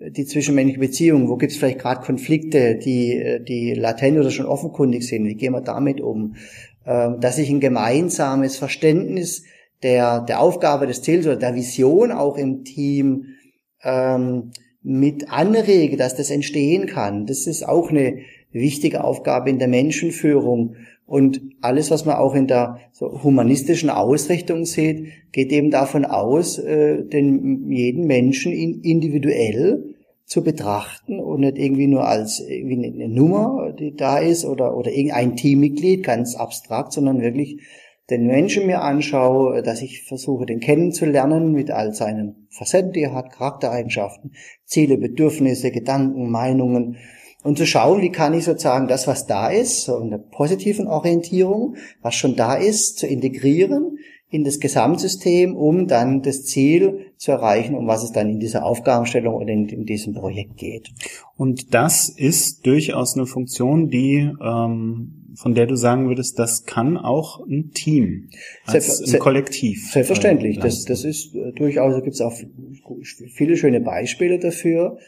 die 0.00 0.24
zwischenmenschliche 0.24 0.78
Beziehung, 0.78 1.28
wo 1.28 1.36
gibt 1.36 1.52
es 1.52 1.58
vielleicht 1.58 1.80
gerade 1.80 2.04
Konflikte, 2.04 2.76
die, 2.76 3.40
die 3.46 3.74
latent 3.74 4.18
oder 4.18 4.30
schon 4.30 4.46
offenkundig 4.46 5.06
sind, 5.06 5.26
wie 5.26 5.34
gehen 5.34 5.52
wir 5.52 5.60
damit 5.60 6.00
um, 6.00 6.36
dass 6.84 7.38
ich 7.38 7.50
ein 7.50 7.60
gemeinsames 7.60 8.56
Verständnis 8.56 9.44
der, 9.82 10.20
der 10.20 10.40
Aufgabe 10.40 10.86
des 10.86 11.02
Ziels 11.02 11.26
oder 11.26 11.36
der 11.36 11.54
Vision 11.54 12.12
auch 12.12 12.36
im 12.36 12.64
Team 12.64 13.26
ähm, 13.82 14.52
mit 14.82 15.30
anrege, 15.30 15.96
dass 15.96 16.16
das 16.16 16.30
entstehen 16.30 16.86
kann. 16.86 17.26
Das 17.26 17.46
ist 17.46 17.66
auch 17.66 17.90
eine 17.90 18.18
wichtige 18.52 19.04
Aufgabe 19.04 19.50
in 19.50 19.58
der 19.58 19.68
Menschenführung. 19.68 20.76
Und 21.06 21.40
alles, 21.60 21.90
was 21.90 22.04
man 22.04 22.16
auch 22.16 22.34
in 22.34 22.46
der 22.46 22.80
so 22.92 23.22
humanistischen 23.22 23.88
Ausrichtung 23.88 24.64
sieht, 24.66 25.08
geht 25.32 25.52
eben 25.52 25.70
davon 25.70 26.04
aus, 26.04 26.58
äh, 26.58 27.02
den 27.02 27.70
jeden 27.70 28.06
Menschen 28.06 28.52
in, 28.52 28.82
individuell 28.82 29.94
zu 30.28 30.44
betrachten 30.44 31.20
und 31.20 31.40
nicht 31.40 31.56
irgendwie 31.56 31.86
nur 31.86 32.06
als 32.06 32.38
irgendwie 32.38 32.86
eine 32.86 33.08
Nummer, 33.08 33.72
die 33.72 33.96
da 33.96 34.18
ist 34.18 34.44
oder, 34.44 34.76
oder 34.76 34.92
irgendein 34.92 35.36
Teammitglied, 35.36 36.04
ganz 36.04 36.36
abstrakt, 36.36 36.92
sondern 36.92 37.22
wirklich 37.22 37.62
den 38.10 38.26
Menschen 38.26 38.66
mir 38.66 38.82
anschaue, 38.82 39.62
dass 39.62 39.80
ich 39.80 40.02
versuche, 40.02 40.44
den 40.44 40.60
kennenzulernen 40.60 41.52
mit 41.52 41.70
all 41.70 41.94
seinen 41.94 42.46
Facetten, 42.50 42.92
die 42.92 43.04
er 43.04 43.14
hat, 43.14 43.32
Charaktereigenschaften, 43.32 44.32
Ziele, 44.66 44.98
Bedürfnisse, 44.98 45.70
Gedanken, 45.70 46.30
Meinungen 46.30 46.98
und 47.42 47.56
zu 47.56 47.66
schauen, 47.66 48.02
wie 48.02 48.12
kann 48.12 48.34
ich 48.34 48.44
sozusagen 48.44 48.86
das, 48.86 49.06
was 49.06 49.26
da 49.26 49.48
ist, 49.48 49.84
so 49.84 49.98
in 49.98 50.10
der 50.10 50.18
positiven 50.18 50.88
Orientierung, 50.88 51.76
was 52.02 52.14
schon 52.14 52.36
da 52.36 52.54
ist, 52.54 52.98
zu 52.98 53.06
integrieren 53.06 53.98
in 54.28 54.44
das 54.44 54.60
Gesamtsystem, 54.60 55.56
um 55.56 55.86
dann 55.86 56.20
das 56.20 56.44
Ziel 56.44 57.07
zu 57.18 57.32
erreichen, 57.32 57.74
um 57.74 57.86
was 57.86 58.04
es 58.04 58.12
dann 58.12 58.30
in 58.30 58.38
dieser 58.38 58.64
Aufgabenstellung 58.64 59.34
oder 59.34 59.48
in, 59.48 59.68
in 59.68 59.84
diesem 59.84 60.14
Projekt 60.14 60.56
geht. 60.56 60.90
Und 61.36 61.74
das 61.74 62.08
ist 62.08 62.64
durchaus 62.66 63.16
eine 63.16 63.26
Funktion, 63.26 63.88
die 63.88 64.30
ähm, 64.40 65.18
von 65.38 65.54
der 65.54 65.66
du 65.66 65.76
sagen 65.76 66.08
würdest, 66.08 66.38
das 66.38 66.64
kann 66.64 66.96
auch 66.96 67.46
ein 67.46 67.70
Team, 67.70 68.28
als 68.66 69.00
ein 69.00 69.20
Kollektiv. 69.20 69.92
Selbstverständlich. 69.92 70.58
Äh, 70.58 70.60
das, 70.60 70.84
das 70.84 71.04
ist 71.04 71.34
äh, 71.34 71.52
durchaus, 71.52 71.94
da 71.94 72.00
gibt 72.00 72.14
es 72.14 72.20
auch 72.20 72.34
viele 73.34 73.56
schöne 73.56 73.80
Beispiele 73.80 74.40
dafür. 74.40 74.98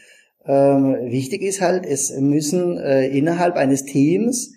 Ähm, 0.45 0.95
wichtig 1.11 1.41
ist 1.41 1.59
halt, 1.59 1.85
es 1.85 2.17
müssen 2.17 2.77
äh, 2.77 3.07
innerhalb 3.07 3.57
eines 3.57 3.83
Teams 3.83 4.53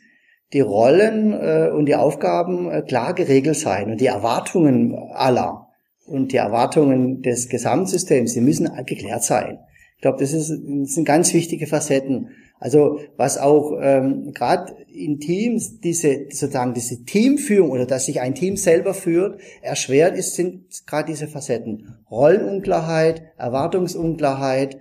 die 0.53 0.61
Rollen 0.61 1.33
äh, 1.33 1.71
und 1.75 1.87
die 1.87 1.97
Aufgaben 1.97 2.71
äh, 2.71 2.83
klar 2.83 3.13
geregelt 3.13 3.57
sein 3.57 3.91
und 3.91 4.01
die 4.01 4.07
Erwartungen 4.07 4.95
aller 4.95 5.64
und 6.07 6.33
die 6.33 6.37
Erwartungen 6.37 7.23
des 7.23 7.49
Gesamtsystems, 7.49 8.35
die 8.35 8.41
müssen 8.41 8.71
geklärt 8.87 9.25
sein. 9.25 9.59
Ich 9.97 10.03
glaube, 10.03 10.19
das, 10.19 10.33
ist, 10.33 10.51
das 10.51 10.95
sind 10.95 11.05
ganz 11.05 11.33
wichtige 11.33 11.67
Facetten. 11.67 12.31
Also 12.61 13.01
was 13.17 13.37
auch 13.37 13.73
ähm, 13.81 14.33
gerade 14.33 14.75
in 14.93 15.19
Teams 15.19 15.81
diese 15.81 16.27
sozusagen 16.31 16.73
diese 16.73 17.05
Teamführung 17.05 17.71
oder 17.71 17.85
dass 17.85 18.07
sich 18.07 18.21
ein 18.21 18.35
Team 18.35 18.57
selber 18.57 18.95
führt 18.95 19.41
erschwert 19.61 20.17
ist, 20.17 20.35
sind 20.35 20.87
gerade 20.87 21.11
diese 21.11 21.27
Facetten 21.27 21.97
Rollenunklarheit, 22.11 23.23
Erwartungsunklarheit, 23.37 24.79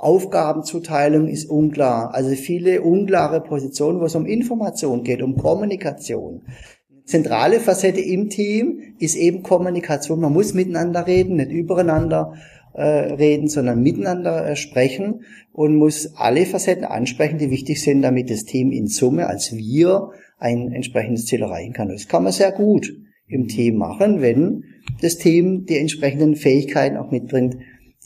Aufgabenzuteilung 0.00 1.28
ist 1.28 1.44
unklar. 1.50 2.14
Also 2.14 2.30
viele 2.30 2.80
unklare 2.80 3.42
Positionen, 3.42 4.00
wo 4.00 4.06
es 4.06 4.14
um 4.14 4.24
Information 4.24 5.04
geht, 5.04 5.22
um 5.22 5.36
Kommunikation. 5.36 6.42
Zentrale 7.10 7.58
Facette 7.58 8.00
im 8.00 8.28
Team 8.28 8.94
ist 9.00 9.16
eben 9.16 9.42
Kommunikation. 9.42 10.20
Man 10.20 10.32
muss 10.32 10.54
miteinander 10.54 11.06
reden, 11.08 11.36
nicht 11.36 11.50
übereinander 11.50 12.34
äh, 12.72 12.82
reden, 12.82 13.48
sondern 13.48 13.82
miteinander 13.82 14.48
äh, 14.48 14.54
sprechen 14.54 15.24
und 15.52 15.74
muss 15.74 16.14
alle 16.14 16.46
Facetten 16.46 16.84
ansprechen, 16.84 17.38
die 17.38 17.50
wichtig 17.50 17.82
sind, 17.82 18.02
damit 18.02 18.30
das 18.30 18.44
Team 18.44 18.70
in 18.70 18.86
Summe 18.86 19.26
als 19.26 19.52
wir 19.56 20.10
ein 20.38 20.70
entsprechendes 20.70 21.26
Ziel 21.26 21.42
erreichen 21.42 21.72
kann. 21.72 21.88
Das 21.88 22.06
kann 22.06 22.22
man 22.22 22.32
sehr 22.32 22.52
gut 22.52 22.92
im 23.26 23.48
Team 23.48 23.76
machen, 23.76 24.20
wenn 24.20 24.64
das 25.02 25.18
Team 25.18 25.66
die 25.66 25.78
entsprechenden 25.78 26.36
Fähigkeiten 26.36 26.96
auch 26.96 27.10
mitbringt, 27.10 27.56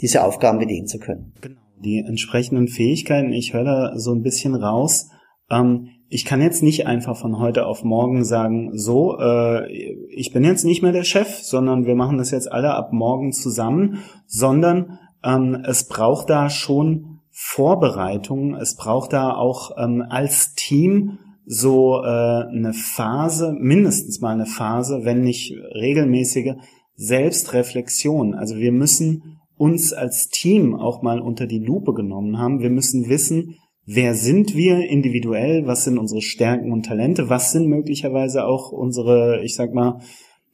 diese 0.00 0.25
Aufgaben 0.25 0.58
bedienen 0.58 0.87
zu 0.87 0.99
können. 0.99 1.34
Genau. 1.42 1.61
Die 1.84 1.99
entsprechenden 1.99 2.68
Fähigkeiten, 2.68 3.34
ich 3.34 3.52
höre 3.52 3.64
da 3.64 3.99
so 3.99 4.14
ein 4.14 4.23
bisschen 4.23 4.54
raus. 4.54 5.11
Ähm, 5.50 5.88
ich 6.14 6.25
kann 6.25 6.40
jetzt 6.40 6.62
nicht 6.62 6.87
einfach 6.87 7.16
von 7.16 7.40
heute 7.40 7.66
auf 7.66 7.83
morgen 7.83 8.25
sagen, 8.25 8.71
so, 8.78 9.18
äh, 9.18 9.68
ich 10.11 10.33
bin 10.33 10.44
jetzt 10.44 10.62
nicht 10.62 10.80
mehr 10.80 10.92
der 10.92 11.02
Chef, 11.02 11.40
sondern 11.42 11.87
wir 11.87 11.97
machen 11.97 12.18
das 12.18 12.30
jetzt 12.30 12.52
alle 12.52 12.73
ab 12.73 12.92
morgen 12.92 13.33
zusammen, 13.33 13.99
sondern 14.28 15.00
ähm, 15.25 15.64
es 15.66 15.88
braucht 15.88 16.30
da 16.30 16.50
schon 16.50 17.18
Vorbereitungen, 17.33 18.54
es 18.54 18.76
braucht 18.76 19.12
da 19.12 19.35
auch 19.35 19.73
ähm, 19.76 20.04
als 20.09 20.54
Team 20.54 21.18
so 21.47 22.00
äh, 22.04 22.06
eine 22.06 22.75
Phase, 22.75 23.52
mindestens 23.59 24.21
mal 24.21 24.35
eine 24.35 24.47
Phase, 24.47 25.00
wenn 25.02 25.23
nicht 25.23 25.52
regelmäßige 25.75 26.52
Selbstreflexion. 26.94 28.35
Also 28.35 28.59
wir 28.59 28.71
müssen 28.71 29.40
uns 29.56 29.92
als 29.92 30.28
Team 30.28 30.76
auch 30.76 31.02
mal 31.02 31.18
unter 31.18 31.49
die 31.49 31.59
Lupe 31.59 31.92
genommen 31.92 32.38
haben. 32.38 32.61
Wir 32.61 32.71
müssen 32.71 33.09
wissen, 33.09 33.56
wer 33.87 34.14
sind 34.14 34.55
wir 34.55 34.88
individuell, 34.88 35.67
was 35.67 35.85
sind 35.85 35.99
unsere 35.99 36.23
Stärken 36.23 36.73
und 36.73 36.87
Talente, 36.87 37.29
was 37.29 37.53
sind 37.53 37.69
möglicherweise 37.69 38.45
auch 38.45 38.73
unsere, 38.73 39.43
ich 39.43 39.55
sag 39.55 39.75
mal, 39.75 40.00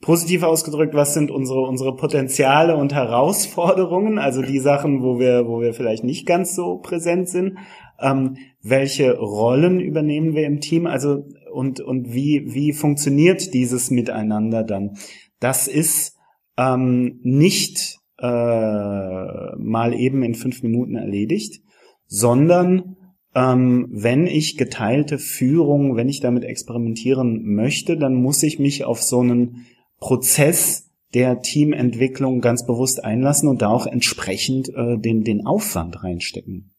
positiv 0.00 0.42
ausgedrückt, 0.42 0.94
was 0.94 1.14
sind 1.14 1.30
unsere, 1.30 1.60
unsere 1.60 1.94
Potenziale 1.94 2.76
und 2.76 2.94
Herausforderungen, 2.94 4.18
also 4.18 4.42
die 4.42 4.58
Sachen, 4.58 5.02
wo 5.02 5.18
wir, 5.18 5.46
wo 5.46 5.60
wir 5.60 5.74
vielleicht 5.74 6.04
nicht 6.04 6.26
ganz 6.26 6.54
so 6.54 6.78
präsent 6.78 7.28
sind, 7.28 7.58
ähm, 8.00 8.36
welche 8.62 9.18
Rollen 9.18 9.78
übernehmen 9.78 10.34
wir 10.34 10.46
im 10.46 10.60
Team, 10.60 10.86
also 10.86 11.24
und, 11.52 11.80
und 11.80 12.12
wie, 12.14 12.46
wie 12.46 12.72
funktioniert 12.72 13.52
dieses 13.52 13.90
Miteinander 13.90 14.64
dann? 14.64 14.96
Das 15.38 15.68
ist 15.68 16.16
ähm, 16.56 17.20
nicht 17.22 17.98
äh, 18.18 18.26
mal 18.26 19.94
eben 19.94 20.22
in 20.22 20.34
fünf 20.34 20.62
Minuten 20.62 20.96
erledigt, 20.96 21.62
sondern 22.06 22.96
ähm, 23.34 23.88
wenn 23.90 24.26
ich 24.26 24.56
geteilte 24.56 25.18
Führung, 25.18 25.96
wenn 25.96 26.08
ich 26.08 26.20
damit 26.20 26.44
experimentieren 26.44 27.42
möchte, 27.44 27.96
dann 27.96 28.14
muss 28.14 28.42
ich 28.42 28.58
mich 28.58 28.84
auf 28.84 29.02
so 29.02 29.20
einen 29.20 29.66
Prozess 29.98 30.90
der 31.14 31.40
Teamentwicklung 31.40 32.40
ganz 32.40 32.66
bewusst 32.66 33.04
einlassen 33.04 33.48
und 33.48 33.62
da 33.62 33.68
auch 33.68 33.86
entsprechend 33.86 34.68
äh, 34.70 34.98
den, 34.98 35.22
den 35.22 35.46
Aufwand 35.46 36.02
reinstecken. 36.02 36.72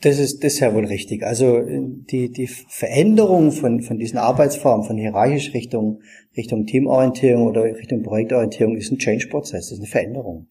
Das 0.00 0.20
ist, 0.20 0.44
das 0.44 0.54
ist 0.54 0.60
ja 0.60 0.74
wohl 0.74 0.84
richtig. 0.84 1.24
Also 1.24 1.60
die, 1.66 2.30
die 2.30 2.46
Veränderung 2.46 3.50
von, 3.50 3.80
von 3.80 3.98
diesen 3.98 4.18
Arbeitsformen, 4.18 4.86
von 4.86 4.96
hierarchisch 4.96 5.52
Richtung, 5.54 6.02
Richtung 6.36 6.66
Teamorientierung 6.66 7.48
oder 7.48 7.64
Richtung 7.64 8.02
Projektorientierung 8.02 8.76
ist 8.76 8.92
ein 8.92 8.98
Change-Prozess, 8.98 9.72
ist 9.72 9.78
eine 9.78 9.88
Veränderung. 9.88 10.48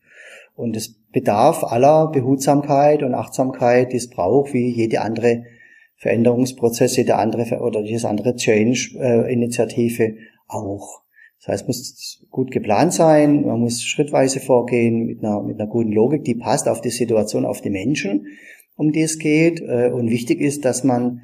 Und 0.56 0.76
es 0.76 1.00
bedarf 1.12 1.64
aller 1.64 2.12
Behutsamkeit 2.12 3.04
und 3.04 3.14
Achtsamkeit, 3.14 3.92
die 3.92 3.98
es 3.98 4.10
braucht, 4.10 4.54
wie 4.54 4.70
jede 4.70 5.02
andere 5.02 5.44
Veränderungsprozess, 5.98 6.96
jede 6.98 7.16
andere 7.16 7.60
oder 7.60 7.82
jedes 7.82 8.06
andere 8.06 8.36
Change-Initiative 8.36 10.16
auch. 10.48 11.02
Das 11.40 11.54
heißt, 11.54 11.62
es 11.62 11.68
muss 11.68 12.28
gut 12.30 12.52
geplant 12.52 12.94
sein, 12.94 13.46
man 13.46 13.60
muss 13.60 13.84
schrittweise 13.84 14.40
vorgehen 14.40 15.06
mit 15.06 15.24
einer, 15.24 15.42
mit 15.42 15.60
einer 15.60 15.70
guten 15.70 15.92
Logik, 15.92 16.24
die 16.24 16.36
passt 16.36 16.68
auf 16.68 16.82
die 16.82 16.90
Situation, 16.90 17.46
auf 17.46 17.62
die 17.62 17.70
Menschen, 17.70 18.28
um 18.76 18.92
die 18.92 19.02
es 19.02 19.20
geht. 19.20 19.62
Äh, 19.62 19.92
und 19.92 20.10
wichtig 20.10 20.42
ist, 20.42 20.66
dass 20.66 20.84
man 20.84 21.22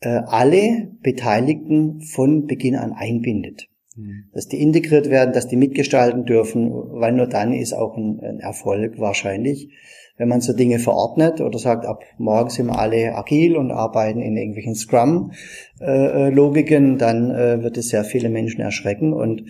äh, 0.00 0.20
alle 0.26 0.90
Beteiligten 1.02 2.00
von 2.00 2.46
Beginn 2.46 2.76
an 2.76 2.92
einbindet. 2.92 3.68
Mhm. 3.96 4.24
Dass 4.32 4.48
die 4.48 4.60
integriert 4.60 5.08
werden, 5.10 5.32
dass 5.32 5.46
die 5.48 5.56
mitgestalten 5.56 6.24
dürfen, 6.24 6.70
weil 6.72 7.12
nur 7.12 7.26
dann 7.26 7.52
ist 7.52 7.72
auch 7.72 7.96
ein, 7.96 8.20
ein 8.20 8.38
Erfolg 8.40 8.98
wahrscheinlich. 8.98 9.70
Wenn 10.18 10.28
man 10.28 10.42
so 10.42 10.52
Dinge 10.52 10.78
verordnet 10.78 11.40
oder 11.40 11.58
sagt, 11.58 11.86
ab 11.86 12.04
morgen 12.18 12.50
sind 12.50 12.66
wir 12.66 12.78
alle 12.78 13.16
agil 13.16 13.56
und 13.56 13.70
arbeiten 13.70 14.20
in 14.20 14.36
irgendwelchen 14.36 14.74
Scrum-Logiken, 14.74 16.98
dann 16.98 17.30
äh, 17.30 17.62
wird 17.62 17.78
es 17.78 17.88
sehr 17.88 18.04
viele 18.04 18.28
Menschen 18.28 18.60
erschrecken 18.60 19.14
und 19.14 19.44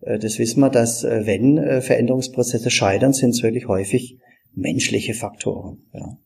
äh, 0.00 0.18
das 0.18 0.38
wissen 0.38 0.60
wir, 0.60 0.70
dass 0.70 1.04
äh, 1.04 1.26
wenn 1.26 1.58
äh, 1.58 1.82
Veränderungsprozesse 1.82 2.70
scheitern, 2.70 3.12
sind 3.12 3.30
es 3.30 3.42
wirklich 3.42 3.68
häufig 3.68 4.18
menschliche 4.54 5.12
Faktoren. 5.14 5.82
Ja. 5.92 6.16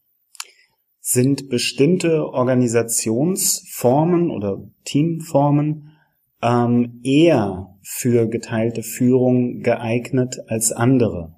Sind 1.00 1.48
bestimmte 1.48 2.28
Organisationsformen 2.28 4.30
oder 4.30 4.62
Teamformen 4.84 5.91
ähm, 6.42 7.00
eher 7.02 7.76
für 7.82 8.28
geteilte 8.28 8.82
Führung 8.82 9.60
geeignet 9.60 10.38
als 10.48 10.72
andere? 10.72 11.34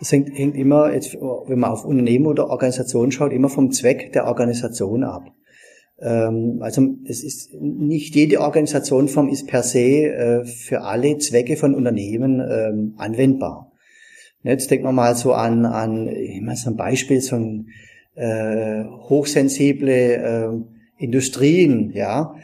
Das 0.00 0.12
hängt, 0.12 0.36
hängt 0.36 0.56
immer, 0.56 0.92
jetzt, 0.92 1.14
wenn 1.14 1.58
man 1.58 1.70
auf 1.70 1.84
Unternehmen 1.84 2.26
oder 2.26 2.50
Organisation 2.50 3.12
schaut, 3.12 3.32
immer 3.32 3.48
vom 3.48 3.70
Zweck 3.70 4.12
der 4.12 4.26
Organisation 4.26 5.04
ab. 5.04 5.32
Ähm, 6.00 6.58
also 6.60 6.96
es 7.06 7.22
ist 7.22 7.54
nicht 7.54 8.14
jede 8.14 8.40
Organisationsform 8.40 9.28
ist 9.28 9.46
per 9.46 9.62
se 9.62 9.78
äh, 9.78 10.44
für 10.44 10.82
alle 10.82 11.18
Zwecke 11.18 11.56
von 11.56 11.74
Unternehmen 11.74 12.40
ähm, 12.40 12.94
anwendbar. 12.96 13.72
Jetzt 14.42 14.70
denken 14.70 14.84
wir 14.84 14.92
mal 14.92 15.14
so 15.14 15.32
an, 15.32 15.64
an 15.64 16.08
ich 16.08 16.42
meine, 16.42 16.58
so 16.58 16.70
ein 16.70 16.76
Beispiel, 16.76 17.20
so 17.22 17.36
ein 17.36 17.68
äh, 18.14 18.84
hochsensible 18.84 19.92
äh, 19.92 21.02
Industrien, 21.02 21.90
ja, 21.94 22.34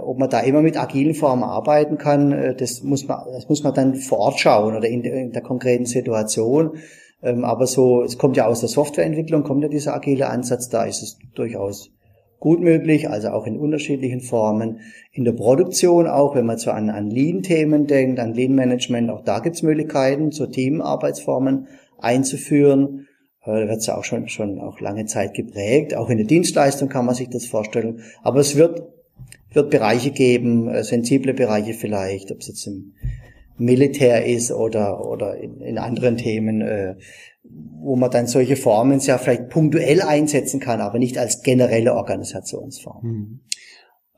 ob 0.00 0.18
man 0.18 0.30
da 0.30 0.40
immer 0.40 0.62
mit 0.62 0.76
agilen 0.76 1.14
Formen 1.14 1.44
arbeiten 1.44 1.98
kann, 1.98 2.32
äh, 2.32 2.54
das 2.54 2.82
muss 2.82 3.06
man, 3.06 3.20
das 3.32 3.48
muss 3.48 3.62
man 3.62 3.74
dann 3.74 3.94
vor 3.94 4.18
Ort 4.18 4.40
schauen 4.40 4.76
oder 4.76 4.88
in, 4.88 5.02
der, 5.02 5.14
in 5.14 5.32
der 5.32 5.42
konkreten 5.42 5.86
Situation. 5.86 6.78
Ähm, 7.22 7.44
aber 7.44 7.66
so, 7.66 8.02
es 8.02 8.18
kommt 8.18 8.36
ja 8.36 8.46
aus 8.46 8.60
der 8.60 8.68
Softwareentwicklung, 8.68 9.42
kommt 9.42 9.62
ja 9.62 9.68
dieser 9.68 9.94
agile 9.94 10.28
Ansatz, 10.28 10.68
da 10.68 10.84
ist 10.84 11.02
es 11.02 11.18
durchaus 11.34 11.90
gut 12.38 12.60
möglich, 12.60 13.08
also 13.08 13.28
auch 13.28 13.46
in 13.46 13.58
unterschiedlichen 13.58 14.20
Formen. 14.20 14.80
In 15.12 15.24
der 15.24 15.32
Produktion 15.32 16.06
auch, 16.06 16.34
wenn 16.34 16.46
man 16.46 16.58
so 16.58 16.70
an, 16.70 16.90
an 16.90 17.10
Lean-Themen 17.10 17.86
denkt, 17.86 18.20
an 18.20 18.34
Lean-Management, 18.34 19.10
auch 19.10 19.24
da 19.24 19.40
gibt 19.40 19.56
es 19.56 19.62
Möglichkeiten, 19.62 20.30
so 20.32 20.46
Teamarbeitsformen 20.46 21.68
einzuführen. 21.98 23.06
Äh, 23.42 23.62
da 23.62 23.68
wird 23.68 23.78
es 23.78 23.86
ja 23.86 23.96
auch 23.96 24.04
schon, 24.04 24.28
schon 24.28 24.60
auch 24.60 24.80
lange 24.80 25.06
Zeit 25.06 25.34
geprägt. 25.34 25.96
Auch 25.96 26.10
in 26.10 26.18
der 26.18 26.26
Dienstleistung 26.26 26.88
kann 26.88 27.06
man 27.06 27.14
sich 27.14 27.30
das 27.30 27.46
vorstellen. 27.46 28.00
Aber 28.22 28.40
es 28.40 28.56
wird, 28.56 28.82
wird 29.56 29.70
Bereiche 29.70 30.12
geben, 30.12 30.68
äh, 30.68 30.84
sensible 30.84 31.34
Bereiche 31.34 31.74
vielleicht, 31.74 32.30
ob 32.30 32.38
es 32.38 32.48
jetzt 32.48 32.66
im 32.66 32.92
Militär 33.58 34.26
ist 34.26 34.52
oder, 34.52 35.04
oder 35.04 35.38
in, 35.38 35.60
in 35.60 35.78
anderen 35.78 36.16
Themen, 36.16 36.60
äh, 36.60 36.96
wo 37.42 37.96
man 37.96 38.10
dann 38.10 38.26
solche 38.26 38.56
Formen 38.56 39.00
ja 39.00 39.18
vielleicht 39.18 39.48
punktuell 39.48 40.02
einsetzen 40.02 40.60
kann, 40.60 40.80
aber 40.80 40.98
nicht 40.98 41.18
als 41.18 41.42
generelle 41.42 41.94
Organisationsform. 41.94 43.04
Mhm. 43.04 43.40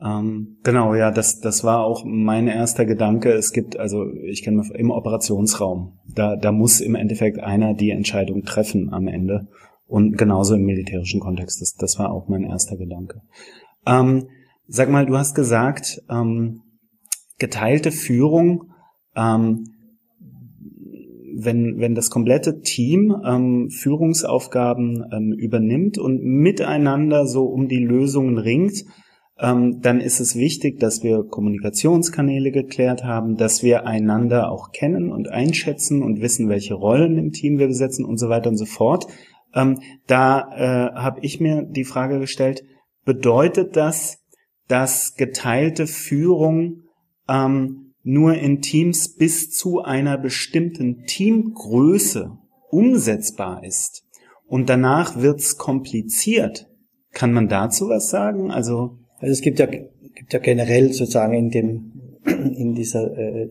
Genau, 0.01 0.95
ja, 0.95 1.11
das, 1.11 1.41
das 1.41 1.65
war 1.65 1.83
auch 1.83 2.05
mein 2.05 2.47
erster 2.47 2.85
Gedanke. 2.85 3.33
Es 3.33 3.51
gibt, 3.51 3.77
also 3.77 4.09
ich 4.13 4.43
kenne 4.43 4.63
im 4.73 4.91
Operationsraum, 4.91 5.99
da, 6.07 6.37
da 6.37 6.53
muss 6.53 6.79
im 6.79 6.95
Endeffekt 6.95 7.41
einer 7.41 7.73
die 7.73 7.89
Entscheidung 7.89 8.43
treffen 8.43 8.93
am 8.93 9.09
Ende. 9.09 9.49
Und 9.87 10.17
genauso 10.17 10.55
im 10.55 10.63
militärischen 10.63 11.19
Kontext. 11.19 11.61
Das, 11.61 11.75
das 11.75 11.99
war 11.99 12.11
auch 12.11 12.29
mein 12.29 12.43
erster 12.43 12.77
Gedanke. 12.77 13.23
Ähm, 13.85 14.29
sag 14.69 14.89
mal, 14.89 15.05
du 15.05 15.17
hast 15.17 15.35
gesagt, 15.35 16.01
ähm, 16.09 16.61
geteilte 17.37 17.91
Führung 17.91 18.71
ähm, 19.15 19.65
wenn, 21.43 21.79
wenn 21.79 21.95
das 21.95 22.09
komplette 22.09 22.61
Team 22.61 23.15
ähm, 23.25 23.69
Führungsaufgaben 23.69 25.05
ähm, 25.11 25.33
übernimmt 25.37 25.97
und 25.97 26.23
miteinander 26.23 27.25
so 27.25 27.45
um 27.45 27.67
die 27.67 27.83
Lösungen 27.83 28.37
ringt, 28.37 28.83
ähm, 29.39 29.79
dann 29.81 30.01
ist 30.01 30.19
es 30.19 30.35
wichtig, 30.35 30.79
dass 30.79 31.03
wir 31.03 31.23
Kommunikationskanäle 31.23 32.51
geklärt 32.51 33.03
haben, 33.03 33.37
dass 33.37 33.63
wir 33.63 33.87
einander 33.87 34.51
auch 34.51 34.71
kennen 34.71 35.11
und 35.11 35.29
einschätzen 35.29 36.03
und 36.03 36.21
wissen, 36.21 36.49
welche 36.49 36.73
Rollen 36.73 37.17
im 37.17 37.31
Team 37.31 37.57
wir 37.57 37.67
besetzen 37.67 38.05
und 38.05 38.17
so 38.17 38.29
weiter 38.29 38.49
und 38.49 38.57
so 38.57 38.65
fort. 38.65 39.07
Ähm, 39.53 39.79
da 40.07 40.49
äh, 40.55 40.93
habe 40.93 41.19
ich 41.21 41.39
mir 41.39 41.63
die 41.63 41.85
Frage 41.85 42.19
gestellt, 42.19 42.63
bedeutet 43.05 43.75
das, 43.75 44.18
dass 44.69 45.15
geteilte 45.15 45.87
Führung 45.87 46.83
ähm, 47.27 47.93
nur 48.03 48.35
in 48.35 48.61
Teams 48.61 49.15
bis 49.17 49.51
zu 49.51 49.81
einer 49.81 50.17
bestimmten 50.17 51.03
Teamgröße 51.05 52.31
umsetzbar 52.69 53.63
ist 53.63 54.03
und 54.45 54.69
danach 54.69 55.19
wird's 55.21 55.57
kompliziert. 55.57 56.67
Kann 57.11 57.33
man 57.33 57.49
dazu 57.49 57.89
was 57.89 58.09
sagen? 58.09 58.51
Also, 58.51 58.99
also 59.17 59.31
es 59.31 59.41
gibt 59.41 59.59
ja, 59.59 59.65
gibt 59.65 60.31
ja 60.31 60.39
generell 60.39 60.93
sozusagen 60.93 61.33
in 61.33 61.49
dem 61.49 61.91
in 62.25 62.75
dieser 62.75 63.17
äh, 63.17 63.49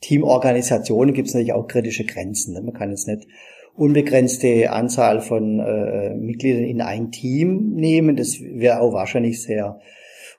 Teamorganisation 0.00 1.12
gibt 1.12 1.28
es 1.28 1.34
natürlich 1.34 1.52
auch 1.52 1.68
kritische 1.68 2.04
Grenzen. 2.04 2.54
Ne? 2.54 2.62
Man 2.62 2.74
kann 2.74 2.90
jetzt 2.90 3.06
nicht 3.06 3.26
unbegrenzte 3.74 4.70
Anzahl 4.70 5.20
von 5.20 5.60
äh, 5.60 6.14
Mitgliedern 6.14 6.64
in 6.64 6.80
ein 6.80 7.10
Team 7.10 7.74
nehmen. 7.74 8.16
Das 8.16 8.40
wäre 8.40 8.80
auch 8.80 8.92
wahrscheinlich 8.92 9.42
sehr 9.42 9.80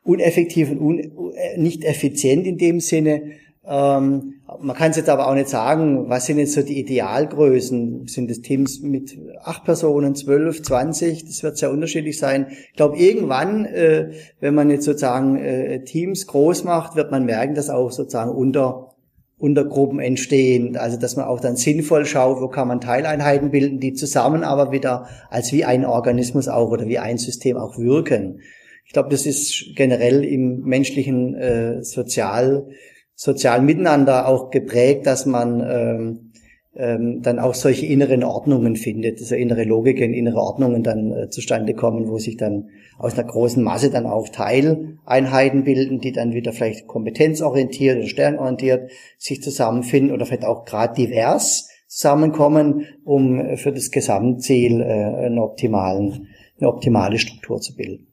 uneffektiv 0.04 0.72
und 0.72 0.80
un, 0.80 1.00
äh, 1.00 1.58
nicht 1.58 1.84
effizient 1.84 2.46
in 2.46 2.58
dem 2.58 2.80
Sinne. 2.80 3.22
Ähm, 3.66 4.36
man 4.62 4.76
kann 4.76 4.92
es 4.92 4.98
jetzt 4.98 5.10
aber 5.10 5.28
auch 5.28 5.34
nicht 5.34 5.48
sagen, 5.48 6.10
was 6.10 6.26
sind 6.26 6.38
jetzt 6.38 6.54
so 6.54 6.62
die 6.62 6.80
Idealgrößen? 6.80 8.08
Sind 8.08 8.30
es 8.30 8.42
Teams 8.42 8.82
mit 8.82 9.18
acht 9.42 9.64
Personen, 9.64 10.16
zwölf, 10.16 10.62
zwanzig? 10.62 11.26
Das 11.26 11.44
wird 11.44 11.58
sehr 11.58 11.72
unterschiedlich 11.72 12.18
sein. 12.20 12.48
Ich 12.50 12.76
glaube, 12.76 12.98
irgendwann, 12.98 13.66
äh, 13.66 14.12
wenn 14.40 14.54
man 14.54 14.70
jetzt 14.70 14.86
sozusagen 14.86 15.38
äh, 15.38 15.84
Teams 15.84 16.28
groß 16.28 16.66
macht, 16.66 16.96
wird 16.96 17.12
man 17.12 17.26
merken, 17.26 17.56
dass 17.56 17.70
auch 17.70 17.92
sozusagen 17.92 18.32
unter 18.32 18.90
Untergruppen 19.40 20.00
entstehen, 20.00 20.78
also 20.78 20.98
dass 20.98 21.18
man 21.18 21.26
auch 21.26 21.42
dann 21.42 21.58
sinnvoll 21.58 22.06
schaut, 22.06 22.40
wo 22.40 22.48
kann 22.48 22.68
man 22.68 22.80
Teileinheiten 22.80 23.52
bilden, 23.52 23.80
die 23.80 23.94
zusammen 23.94 24.44
aber 24.44 24.72
wieder 24.72 25.08
als 25.30 25.52
wie 25.52 25.66
ein 25.66 25.86
Organismus 25.86 26.48
auch 26.48 26.70
oder 26.70 26.88
wie 26.88 27.00
ein 27.00 27.18
System 27.18 27.58
auch 27.58 27.78
wirken. 27.78 28.40
Ich 28.86 28.94
glaube, 28.94 29.10
das 29.10 29.26
ist 29.26 29.72
generell 29.76 30.24
im 30.24 30.62
menschlichen 30.62 31.36
äh, 31.36 31.84
Sozial, 31.84 32.68
sozialen 33.16 33.66
Miteinander 33.66 34.28
auch 34.28 34.50
geprägt, 34.50 35.06
dass 35.08 35.26
man 35.26 35.62
ähm, 35.62 36.34
ähm, 36.76 37.22
dann 37.22 37.40
auch 37.40 37.54
solche 37.54 37.86
inneren 37.86 38.24
Ordnungen 38.24 38.76
findet, 38.76 39.20
also 39.20 39.36
innere 39.36 39.64
Logiken, 39.64 40.14
innere 40.14 40.40
Ordnungen 40.40 40.82
dann 40.82 41.12
äh, 41.12 41.30
zustande 41.30 41.76
kommen, 41.76 42.08
wo 42.08 42.18
sich 42.18 42.38
dann 42.38 42.70
aus 42.98 43.18
einer 43.18 43.28
großen 43.28 43.62
Masse 43.64 43.92
dann 43.92 44.06
auch 44.06 44.30
Teileinheiten 44.30 45.64
bilden, 45.64 46.00
die 46.00 46.12
dann 46.12 46.34
wieder 46.34 46.52
vielleicht 46.52 46.88
kompetenzorientiert 46.88 47.98
oder 47.98 48.08
sternorientiert 48.08 48.92
sich 49.20 49.42
zusammenfinden 49.42 50.12
oder 50.12 50.26
vielleicht 50.26 50.46
auch 50.46 50.66
gerade 50.66 50.96
divers 50.96 51.70
zusammenkommen, 51.88 52.88
um 53.04 53.56
für 53.58 53.72
das 53.72 53.92
Gesamtziel 53.92 54.82
äh, 54.82 54.84
einen 54.84 55.38
optimalen, 55.38 56.28
eine 56.60 56.70
optimale 56.70 57.20
Struktur 57.20 57.62
zu 57.62 57.76
bilden. 57.76 58.13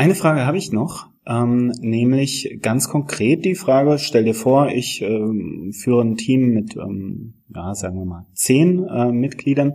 Eine 0.00 0.14
Frage 0.14 0.46
habe 0.46 0.56
ich 0.56 0.72
noch, 0.72 1.10
ähm, 1.26 1.74
nämlich 1.82 2.58
ganz 2.62 2.88
konkret 2.88 3.44
die 3.44 3.54
Frage, 3.54 3.98
stell 3.98 4.24
dir 4.24 4.32
vor, 4.32 4.70
ich 4.70 5.02
ähm, 5.02 5.74
führe 5.74 6.00
ein 6.00 6.16
Team 6.16 6.54
mit, 6.54 6.74
ähm, 6.74 7.34
ja, 7.54 7.74
sagen 7.74 7.98
wir 7.98 8.06
mal, 8.06 8.26
zehn 8.32 8.82
äh, 8.84 9.12
Mitgliedern 9.12 9.74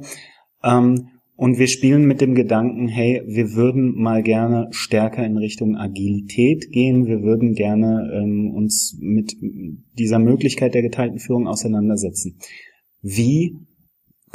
ähm, 0.63 1.09
und 1.35 1.59
wir 1.59 1.67
spielen 1.67 2.05
mit 2.05 2.21
dem 2.21 2.33
Gedanken, 2.33 2.87
hey, 2.87 3.21
wir 3.27 3.53
würden 3.53 4.01
mal 4.01 4.23
gerne 4.23 4.67
stärker 4.71 5.23
in 5.23 5.37
Richtung 5.37 5.77
Agilität 5.77 6.71
gehen, 6.71 7.05
wir 7.05 7.21
würden 7.21 7.53
gerne 7.53 8.11
ähm, 8.11 8.49
uns 8.49 8.97
mit 8.99 9.35
dieser 9.99 10.17
Möglichkeit 10.17 10.73
der 10.73 10.81
geteilten 10.81 11.19
Führung 11.19 11.47
auseinandersetzen. 11.47 12.39
Wie 13.03 13.59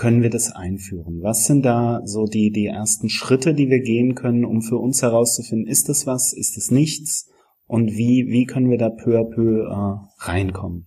können 0.00 0.22
wir 0.22 0.30
das 0.30 0.50
einführen? 0.50 1.20
Was 1.20 1.44
sind 1.44 1.62
da 1.62 2.00
so 2.06 2.24
die, 2.24 2.50
die 2.50 2.64
ersten 2.64 3.10
Schritte, 3.10 3.52
die 3.52 3.68
wir 3.68 3.80
gehen 3.80 4.14
können, 4.14 4.46
um 4.46 4.62
für 4.62 4.78
uns 4.78 5.02
herauszufinden, 5.02 5.66
ist 5.66 5.90
das 5.90 6.06
was, 6.06 6.32
ist 6.32 6.56
es 6.56 6.70
nichts? 6.70 7.28
Und 7.66 7.90
wie, 7.90 8.24
wie 8.26 8.46
können 8.46 8.70
wir 8.70 8.78
da 8.78 8.88
peu 8.88 9.18
à 9.18 9.24
peu 9.24 9.66
äh, 9.66 10.24
reinkommen? 10.24 10.86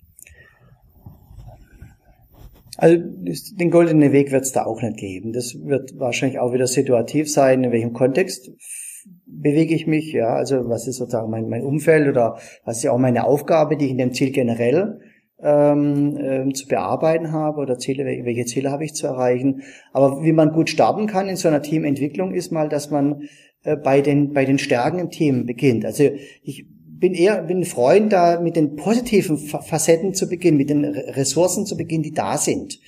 Also 2.76 2.98
den 2.98 3.70
goldenen 3.70 4.12
Weg 4.14 4.32
wird 4.32 4.46
es 4.46 4.52
da 4.52 4.66
auch 4.66 4.82
nicht 4.82 4.98
geben. 4.98 5.32
Das 5.32 5.54
wird 5.64 5.92
wahrscheinlich 6.00 6.40
auch 6.40 6.52
wieder 6.52 6.66
situativ 6.66 7.32
sein, 7.32 7.64
in 7.64 7.72
welchem 7.72 7.94
Kontext 7.94 8.50
bewege 9.28 9.76
ich 9.76 9.86
mich, 9.86 10.12
ja, 10.12 10.34
also 10.34 10.68
was 10.70 10.88
ist 10.88 10.98
sozusagen 10.98 11.30
mein, 11.30 11.50
mein 11.50 11.62
Umfeld 11.62 12.08
oder 12.08 12.40
was 12.66 12.78
ist 12.78 12.84
ja 12.84 12.92
auch 12.92 12.98
meine 12.98 13.26
Aufgabe, 13.26 13.78
die 13.78 13.86
ich 13.86 13.92
in 13.92 14.00
dem 14.00 14.14
Ziel 14.14 14.32
generell 14.32 15.00
ähm, 15.42 16.18
ähm, 16.22 16.54
zu 16.54 16.68
bearbeiten 16.68 17.32
habe 17.32 17.60
oder 17.60 17.78
Ziele, 17.78 18.06
welche 18.06 18.46
Ziele 18.46 18.72
habe 18.72 18.86
ich 18.86 18.94
zu 18.94 19.08
erreichen. 19.08 19.64
Aber 19.92 20.24
wie 20.24 20.32
man 20.32 20.52
gut 20.52 20.70
starten 20.70 21.08
kann 21.08 21.28
in 21.28 21.36
so 21.36 21.48
einer 21.48 21.62
Teamentwicklung 21.62 22.34
ist 22.34 22.52
mal, 22.52 22.70
dass 22.70 22.92
man 22.92 23.28
äh, 23.64 23.76
bei 23.76 24.02
den 24.02 24.34
bei 24.34 24.46
den 24.46 24.60
Stärken 24.60 25.00
im 25.00 25.10
Team 25.10 25.46
beginnt. 25.46 25.86
Also 25.86 26.10
ich 26.44 26.66
bin 27.04 27.14
eher 27.14 27.42
bin 27.44 27.60
ein 27.60 27.66
Freund, 27.66 28.14
da 28.14 28.40
mit 28.40 28.56
den 28.56 28.76
positiven 28.76 29.38
Facetten 29.38 30.14
zu 30.14 30.30
beginnen, 30.30 30.58
mit 30.58 30.70
den 30.70 30.86
Ressourcen 30.86 31.66
zu 31.66 31.76
beginnen, 31.76 32.04
die 32.04 32.14
da 32.14 32.38
sind. 32.38 32.80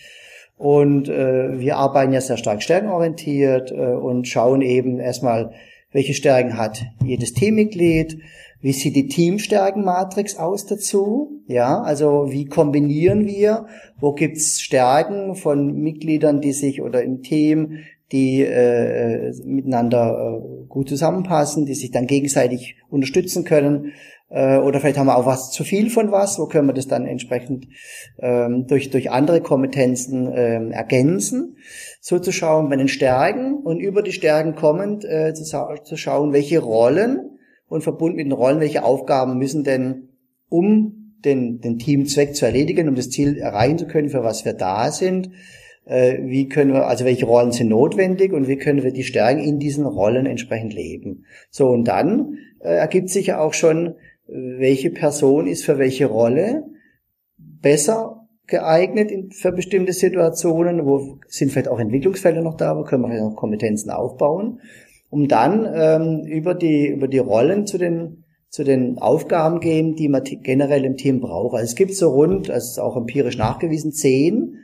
Und 0.57 1.09
äh, 1.09 1.59
wir 1.59 1.77
arbeiten 1.77 2.13
ja 2.13 2.21
sehr 2.21 2.37
stark 2.37 2.63
stärkenorientiert 2.63 3.71
äh, 3.71 3.75
und 3.75 4.27
schauen 4.27 4.61
eben 4.61 4.99
erstmal, 4.99 5.51
welche 5.91 6.13
Stärken 6.13 6.57
hat 6.57 6.85
jedes 7.03 7.33
Teammitglied, 7.33 8.19
wie 8.65 8.73
sieht 8.73 8.95
die 8.95 9.05
Teamstärkenmatrix 9.05 10.37
aus 10.37 10.65
dazu? 10.65 11.43
Ja, 11.45 11.83
also 11.83 12.31
wie 12.31 12.45
kombinieren 12.45 13.27
wir? 13.27 13.67
Wo 13.99 14.13
gibt's 14.13 14.59
Stärken 14.59 15.35
von 15.35 15.75
Mitgliedern, 15.75 16.41
die 16.41 16.51
sich 16.51 16.81
oder 16.81 17.03
im 17.03 17.21
Team, 17.21 17.81
die 18.11 18.41
äh, 18.41 19.33
miteinander 19.45 20.41
äh, 20.41 20.65
gut 20.67 20.89
zusammenpassen, 20.89 21.67
die 21.67 21.75
sich 21.75 21.91
dann 21.91 22.07
gegenseitig 22.07 22.77
unterstützen 22.89 23.43
können? 23.43 23.91
Äh, 24.29 24.57
oder 24.57 24.79
vielleicht 24.79 24.97
haben 24.97 25.05
wir 25.05 25.17
auch 25.17 25.27
was 25.27 25.51
zu 25.51 25.63
viel 25.63 25.91
von 25.91 26.11
was, 26.11 26.39
wo 26.39 26.47
können 26.47 26.67
wir 26.67 26.73
das 26.73 26.87
dann 26.87 27.05
entsprechend 27.05 27.67
ähm, 28.17 28.65
durch, 28.65 28.89
durch 28.89 29.11
andere 29.11 29.41
Kompetenzen 29.41 30.27
ähm, 30.33 30.71
ergänzen, 30.71 31.57
so 32.01 32.17
zu 32.17 32.31
schauen 32.31 32.69
bei 32.69 32.77
den 32.77 32.87
Stärken 32.87 33.57
und 33.57 33.79
über 33.79 34.01
die 34.01 34.11
Stärken 34.11 34.55
kommend 34.55 35.05
äh, 35.05 35.35
zu, 35.35 35.43
zu 35.83 35.97
schauen, 35.97 36.33
welche 36.33 36.57
Rollen 36.57 37.34
und 37.67 37.83
verbunden 37.83 38.17
mit 38.17 38.25
den 38.25 38.31
Rollen, 38.31 38.59
welche 38.59 38.83
Aufgaben 38.83 39.37
müssen 39.37 39.63
denn, 39.63 40.09
um 40.49 41.13
den, 41.25 41.59
den 41.59 41.79
Teamzweck 41.79 42.35
zu 42.35 42.45
erledigen, 42.45 42.87
um 42.87 42.95
das 42.95 43.09
Ziel 43.09 43.37
erreichen 43.37 43.77
zu 43.77 43.87
können, 43.87 44.09
für 44.09 44.23
was 44.23 44.45
wir 44.45 44.53
da 44.53 44.91
sind, 44.91 45.31
äh, 45.85 46.19
wie 46.21 46.47
können 46.47 46.73
wir, 46.73 46.87
also 46.87 47.05
welche 47.05 47.25
Rollen 47.25 47.51
sind 47.51 47.69
notwendig 47.69 48.33
und 48.33 48.47
wie 48.47 48.57
können 48.57 48.83
wir 48.83 48.91
die 48.91 49.03
Stärken 49.03 49.41
in 49.41 49.59
diesen 49.59 49.85
Rollen 49.85 50.25
entsprechend 50.25 50.73
leben. 50.73 51.25
So, 51.49 51.67
und 51.69 51.87
dann 51.87 52.37
äh, 52.59 52.75
ergibt 52.75 53.09
sich 53.09 53.27
ja 53.27 53.39
auch 53.39 53.53
schon, 53.53 53.95
welche 54.27 54.89
Person 54.89 55.47
ist 55.47 55.65
für 55.65 55.77
welche 55.77 56.07
Rolle 56.07 56.63
besser 57.37 58.27
geeignet 58.47 59.11
in, 59.11 59.31
für 59.31 59.51
bestimmte 59.51 59.93
Situationen, 59.93 60.85
wo 60.85 61.19
sind 61.27 61.51
vielleicht 61.51 61.67
auch 61.67 61.79
Entwicklungsfelder 61.79 62.41
noch 62.41 62.57
da, 62.57 62.77
wo 62.77 62.83
können 62.83 63.03
wir 63.03 63.09
vielleicht 63.09 63.23
noch 63.23 63.35
Kompetenzen 63.35 63.89
aufbauen, 63.89 64.61
um 65.09 65.27
dann 65.27 65.67
ähm, 65.73 66.25
über 66.25 66.53
die 66.53 66.87
über 66.87 67.07
die 67.07 67.19
Rollen 67.19 67.65
zu 67.65 67.77
den 67.77 68.23
zu 68.49 68.63
den 68.63 68.99
Aufgaben 68.99 69.59
gehen, 69.59 69.95
die 69.95 70.07
man 70.07 70.23
generell 70.23 70.85
im 70.85 70.95
Team 70.95 71.19
braucht. 71.19 71.55
Also 71.55 71.65
es 71.65 71.75
gibt 71.75 71.93
so 71.93 72.11
rund, 72.11 72.47
das 72.47 72.69
ist 72.69 72.79
auch 72.79 72.95
empirisch 72.95 73.37
nachgewiesen, 73.37 73.91
zehn 73.91 74.59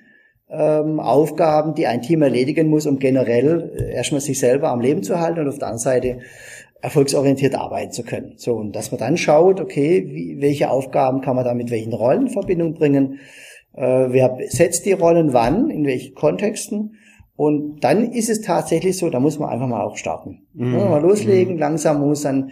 ähm, 0.49 0.99
Aufgaben, 0.99 1.73
die 1.75 1.87
ein 1.87 2.01
Team 2.01 2.21
erledigen 2.21 2.69
muss, 2.69 2.85
um 2.85 2.99
generell 2.99 3.71
äh, 3.75 3.93
erstmal 3.93 4.21
sich 4.21 4.39
selber 4.39 4.69
am 4.69 4.81
Leben 4.81 5.03
zu 5.03 5.19
halten 5.19 5.39
und 5.39 5.47
auf 5.49 5.57
der 5.57 5.67
anderen 5.67 5.79
Seite 5.79 6.19
erfolgsorientiert 6.81 7.55
arbeiten 7.55 7.91
zu 7.91 8.03
können. 8.03 8.33
So, 8.37 8.55
und 8.55 8.75
dass 8.75 8.91
man 8.91 8.99
dann 8.99 9.17
schaut, 9.17 9.59
okay, 9.59 10.05
wie, 10.07 10.41
welche 10.41 10.69
Aufgaben 10.69 11.21
kann 11.21 11.35
man 11.35 11.45
da 11.45 11.53
mit 11.53 11.69
welchen 11.69 11.93
Rollen 11.93 12.23
in 12.23 12.29
Verbindung 12.29 12.73
bringen, 12.73 13.19
äh, 13.75 14.07
wer 14.09 14.37
setzt 14.47 14.85
die 14.85 14.93
Rollen 14.93 15.33
wann, 15.33 15.69
in 15.69 15.85
welchen 15.85 16.15
Kontexten. 16.15 16.95
Und 17.41 17.83
dann 17.83 18.11
ist 18.11 18.29
es 18.29 18.41
tatsächlich 18.41 18.99
so, 18.99 19.09
da 19.09 19.19
muss 19.19 19.39
man 19.39 19.49
einfach 19.49 19.65
mal 19.65 19.81
auch 19.81 19.97
starten. 19.97 20.43
Mhm. 20.53 20.73
Ja, 20.75 20.89
mal 20.89 21.01
loslegen, 21.01 21.55
mhm. 21.55 21.59
langsam 21.59 21.99
muss 21.99 22.21
dann 22.21 22.51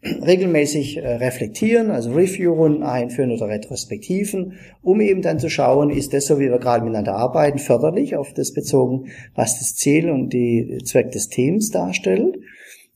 regelmäßig 0.00 0.98
äh, 0.98 1.14
reflektieren, 1.16 1.90
also 1.90 2.12
Review-Runden 2.12 2.84
einführen 2.84 3.32
oder 3.32 3.48
Retrospektiven, 3.48 4.52
um 4.80 5.00
eben 5.00 5.22
dann 5.22 5.40
zu 5.40 5.50
schauen, 5.50 5.90
ist 5.90 6.12
das 6.12 6.26
so, 6.26 6.38
wie 6.38 6.50
wir 6.50 6.60
gerade 6.60 6.84
miteinander 6.84 7.16
arbeiten, 7.16 7.58
förderlich 7.58 8.14
auf 8.14 8.32
das 8.32 8.52
bezogen, 8.52 9.06
was 9.34 9.58
das 9.58 9.74
Ziel 9.74 10.08
und 10.08 10.32
die 10.32 10.78
Zweck 10.84 11.10
des 11.10 11.28
Teams 11.30 11.72
darstellt 11.72 12.38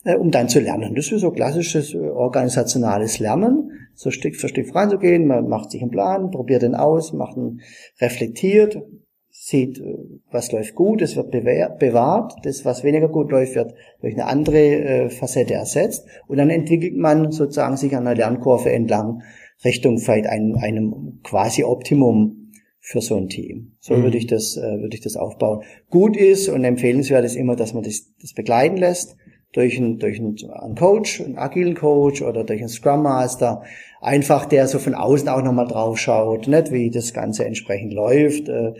äh, 0.05 0.14
um 0.14 0.31
dann 0.31 0.48
zu 0.48 0.61
lernen. 0.61 0.94
Das 0.94 1.11
ist 1.11 1.22
so 1.22 1.33
klassisches 1.33 1.92
äh, 1.92 1.98
organisationales 1.98 3.18
Lernen, 3.18 3.88
so 3.96 4.12
Stück 4.12 4.37
für 4.37 4.48
Stück 4.48 4.68
voranzugehen. 4.68 5.26
Man 5.26 5.48
macht 5.48 5.72
sich 5.72 5.83
einen 5.83 5.90
Plan, 5.90 6.31
probiert 6.31 6.62
den 6.62 6.76
aus, 6.76 7.12
macht 7.12 7.37
einen 7.37 7.62
reflektiert, 8.00 8.81
sieht, 9.53 9.79
äh, 9.79 9.97
was 10.31 10.51
läuft 10.51 10.75
gut, 10.75 11.01
es 11.03 11.15
wird 11.15 11.31
bewahrt, 11.31 12.35
das, 12.43 12.65
was 12.65 12.83
weniger 12.83 13.09
gut 13.09 13.31
läuft, 13.31 13.55
wird 13.55 13.75
durch 14.01 14.15
eine 14.15 14.27
andere 14.27 14.59
äh, 14.59 15.11
Facette 15.11 15.55
ersetzt 15.55 16.07
und 16.27 16.38
dann 16.38 16.51
entwickelt 16.51 16.97
man 16.97 17.31
sozusagen 17.31 17.77
sich 17.77 17.95
an 17.95 18.07
einer 18.07 18.17
Lernkurve 18.17 18.73
entlang 18.73 19.23
Richtung 19.65 19.99
vielleicht 19.99 20.27
einem, 20.27 20.57
einem 20.57 21.21
quasi 21.23 21.62
Optimum 21.62 22.51
für 22.81 23.01
so 23.01 23.17
ein 23.17 23.29
Team. 23.29 23.77
So 23.79 23.95
mhm. 23.95 24.03
würde 24.03 24.19
ich 24.19 24.27
das, 24.27 24.57
äh, 24.57 24.81
würde 24.81 24.97
ich 24.97 25.03
das 25.03 25.17
aufbauen. 25.17 25.62
Gut 25.88 26.17
ist 26.17 26.49
und 26.49 26.65
empfehlenswert 26.65 27.25
ist 27.25 27.37
immer, 27.37 27.55
dass 27.55 27.75
man 27.75 27.85
das, 27.85 28.12
das 28.21 28.33
begleiten 28.33 28.77
lässt 28.77 29.17
durch 29.53 29.77
einen, 29.77 29.99
durch 29.99 30.19
einen 30.19 30.75
Coach, 30.75 31.21
einen 31.21 31.37
agilen 31.37 31.75
Coach 31.75 32.23
oder 32.23 32.43
durch 32.45 32.61
einen 32.61 32.71
Scrum 32.71 33.03
Master, 33.03 33.62
einfach 34.01 34.47
der 34.47 34.67
so 34.67 34.79
von 34.79 34.95
außen 34.95 35.29
auch 35.29 35.43
nochmal 35.43 35.69
drauf 35.69 35.99
schaut, 35.99 36.49
nicht, 36.49 36.73
wie 36.73 36.91
das 36.91 37.12
Ganze 37.12 37.45
entsprechend 37.45 37.93
läuft. 37.93 38.49
Äh, 38.49 38.73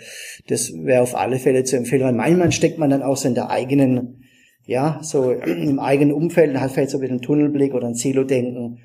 das 0.49 0.73
wäre 0.73 1.03
auf 1.03 1.15
alle 1.15 1.39
Fälle 1.39 1.65
zu 1.65 1.77
empfehlen. 1.77 2.17
Manchmal 2.17 2.53
steckt 2.53 2.79
man 2.79 2.91
dann 2.91 3.03
auch 3.03 3.17
so 3.17 3.29
in 3.29 3.35
der 3.35 3.51
eigenen, 3.51 4.25
ja, 4.65 4.99
so 5.03 5.31
im 5.33 5.79
eigenen 5.79 6.13
Umfeld 6.13 6.51
und 6.51 6.61
hat 6.61 6.73
vielleicht 6.73 6.91
so 6.91 6.99
ein 6.99 7.03
bisschen 7.03 7.19
einen 7.19 7.23
Tunnelblick 7.23 7.75
oder 7.75 7.89
ein 7.89 7.95
Silo-Denken 7.95 8.79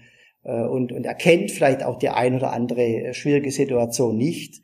äh, 0.43 0.63
und, 0.63 0.91
und 0.91 1.05
erkennt 1.05 1.51
vielleicht 1.51 1.83
auch 1.83 1.97
die 1.97 2.09
ein 2.09 2.35
oder 2.35 2.51
andere 2.51 2.83
äh, 2.83 3.13
schwierige 3.13 3.51
Situation 3.51 4.17
nicht, 4.17 4.61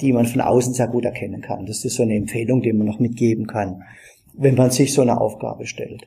die 0.00 0.12
man 0.12 0.26
von 0.26 0.42
außen 0.42 0.74
sehr 0.74 0.86
gut 0.86 1.06
erkennen 1.06 1.40
kann. 1.40 1.64
Das 1.64 1.84
ist 1.84 1.96
so 1.96 2.02
eine 2.02 2.14
Empfehlung, 2.14 2.60
die 2.60 2.72
man 2.72 2.86
noch 2.86 3.00
mitgeben 3.00 3.46
kann 3.46 3.82
wenn 4.36 4.54
man 4.54 4.70
sich 4.70 4.92
so 4.92 5.02
eine 5.02 5.20
Aufgabe 5.20 5.66
stellt. 5.66 6.06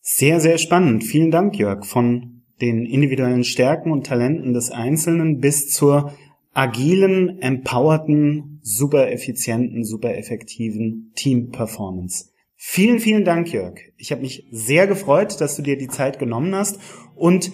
Sehr, 0.00 0.40
sehr 0.40 0.58
spannend. 0.58 1.04
Vielen 1.04 1.30
Dank, 1.30 1.58
Jörg. 1.58 1.84
Von 1.84 2.42
den 2.60 2.86
individuellen 2.86 3.44
Stärken 3.44 3.90
und 3.90 4.06
Talenten 4.06 4.54
des 4.54 4.70
Einzelnen 4.70 5.40
bis 5.40 5.70
zur 5.70 6.12
agilen, 6.54 7.40
empowerten, 7.42 8.60
super 8.62 9.10
effizienten, 9.10 9.84
super 9.84 10.16
effektiven 10.16 11.12
Team-Performance. 11.14 12.30
Vielen, 12.56 12.98
vielen 12.98 13.24
Dank, 13.24 13.52
Jörg. 13.52 13.78
Ich 13.98 14.10
habe 14.10 14.22
mich 14.22 14.46
sehr 14.50 14.86
gefreut, 14.86 15.40
dass 15.40 15.56
du 15.56 15.62
dir 15.62 15.76
die 15.76 15.88
Zeit 15.88 16.18
genommen 16.18 16.54
hast 16.54 16.80
und 17.14 17.52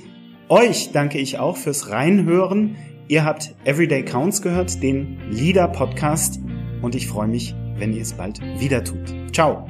euch 0.49 0.91
danke 0.93 1.19
ich 1.19 1.39
auch 1.39 1.57
fürs 1.57 1.91
Reinhören. 1.91 2.77
Ihr 3.09 3.25
habt 3.25 3.57
Everyday 3.65 4.05
Counts 4.05 4.43
gehört, 4.43 4.83
den 4.83 5.19
Leader 5.31 5.67
Podcast 5.67 6.39
und 6.83 6.95
ich 6.95 7.09
freue 7.09 7.29
mich, 7.29 7.57
wenn 7.83 7.93
ihr 7.93 8.03
es 8.03 8.13
bald 8.13 8.41
wieder 8.61 8.85
tut. 8.85 9.13
Ciao! 9.33 9.67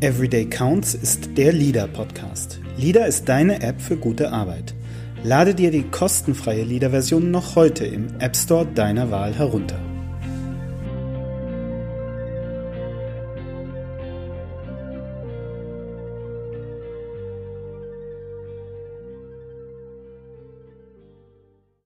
Everyday 0.00 0.44
Counts 0.44 0.94
ist 0.94 1.36
der 1.36 1.52
Leader 1.52 1.88
Podcast. 1.88 2.60
Leader 2.76 3.04
ist 3.08 3.28
deine 3.28 3.60
App 3.62 3.80
für 3.80 3.96
gute 3.96 4.30
Arbeit. 4.30 4.76
Lade 5.24 5.56
dir 5.56 5.72
die 5.72 5.82
kostenfreie 5.82 6.62
Leader-Version 6.62 7.32
noch 7.32 7.56
heute 7.56 7.84
im 7.84 8.06
App 8.20 8.36
Store 8.36 8.64
deiner 8.64 9.10
Wahl 9.10 9.34
herunter. 9.34 9.87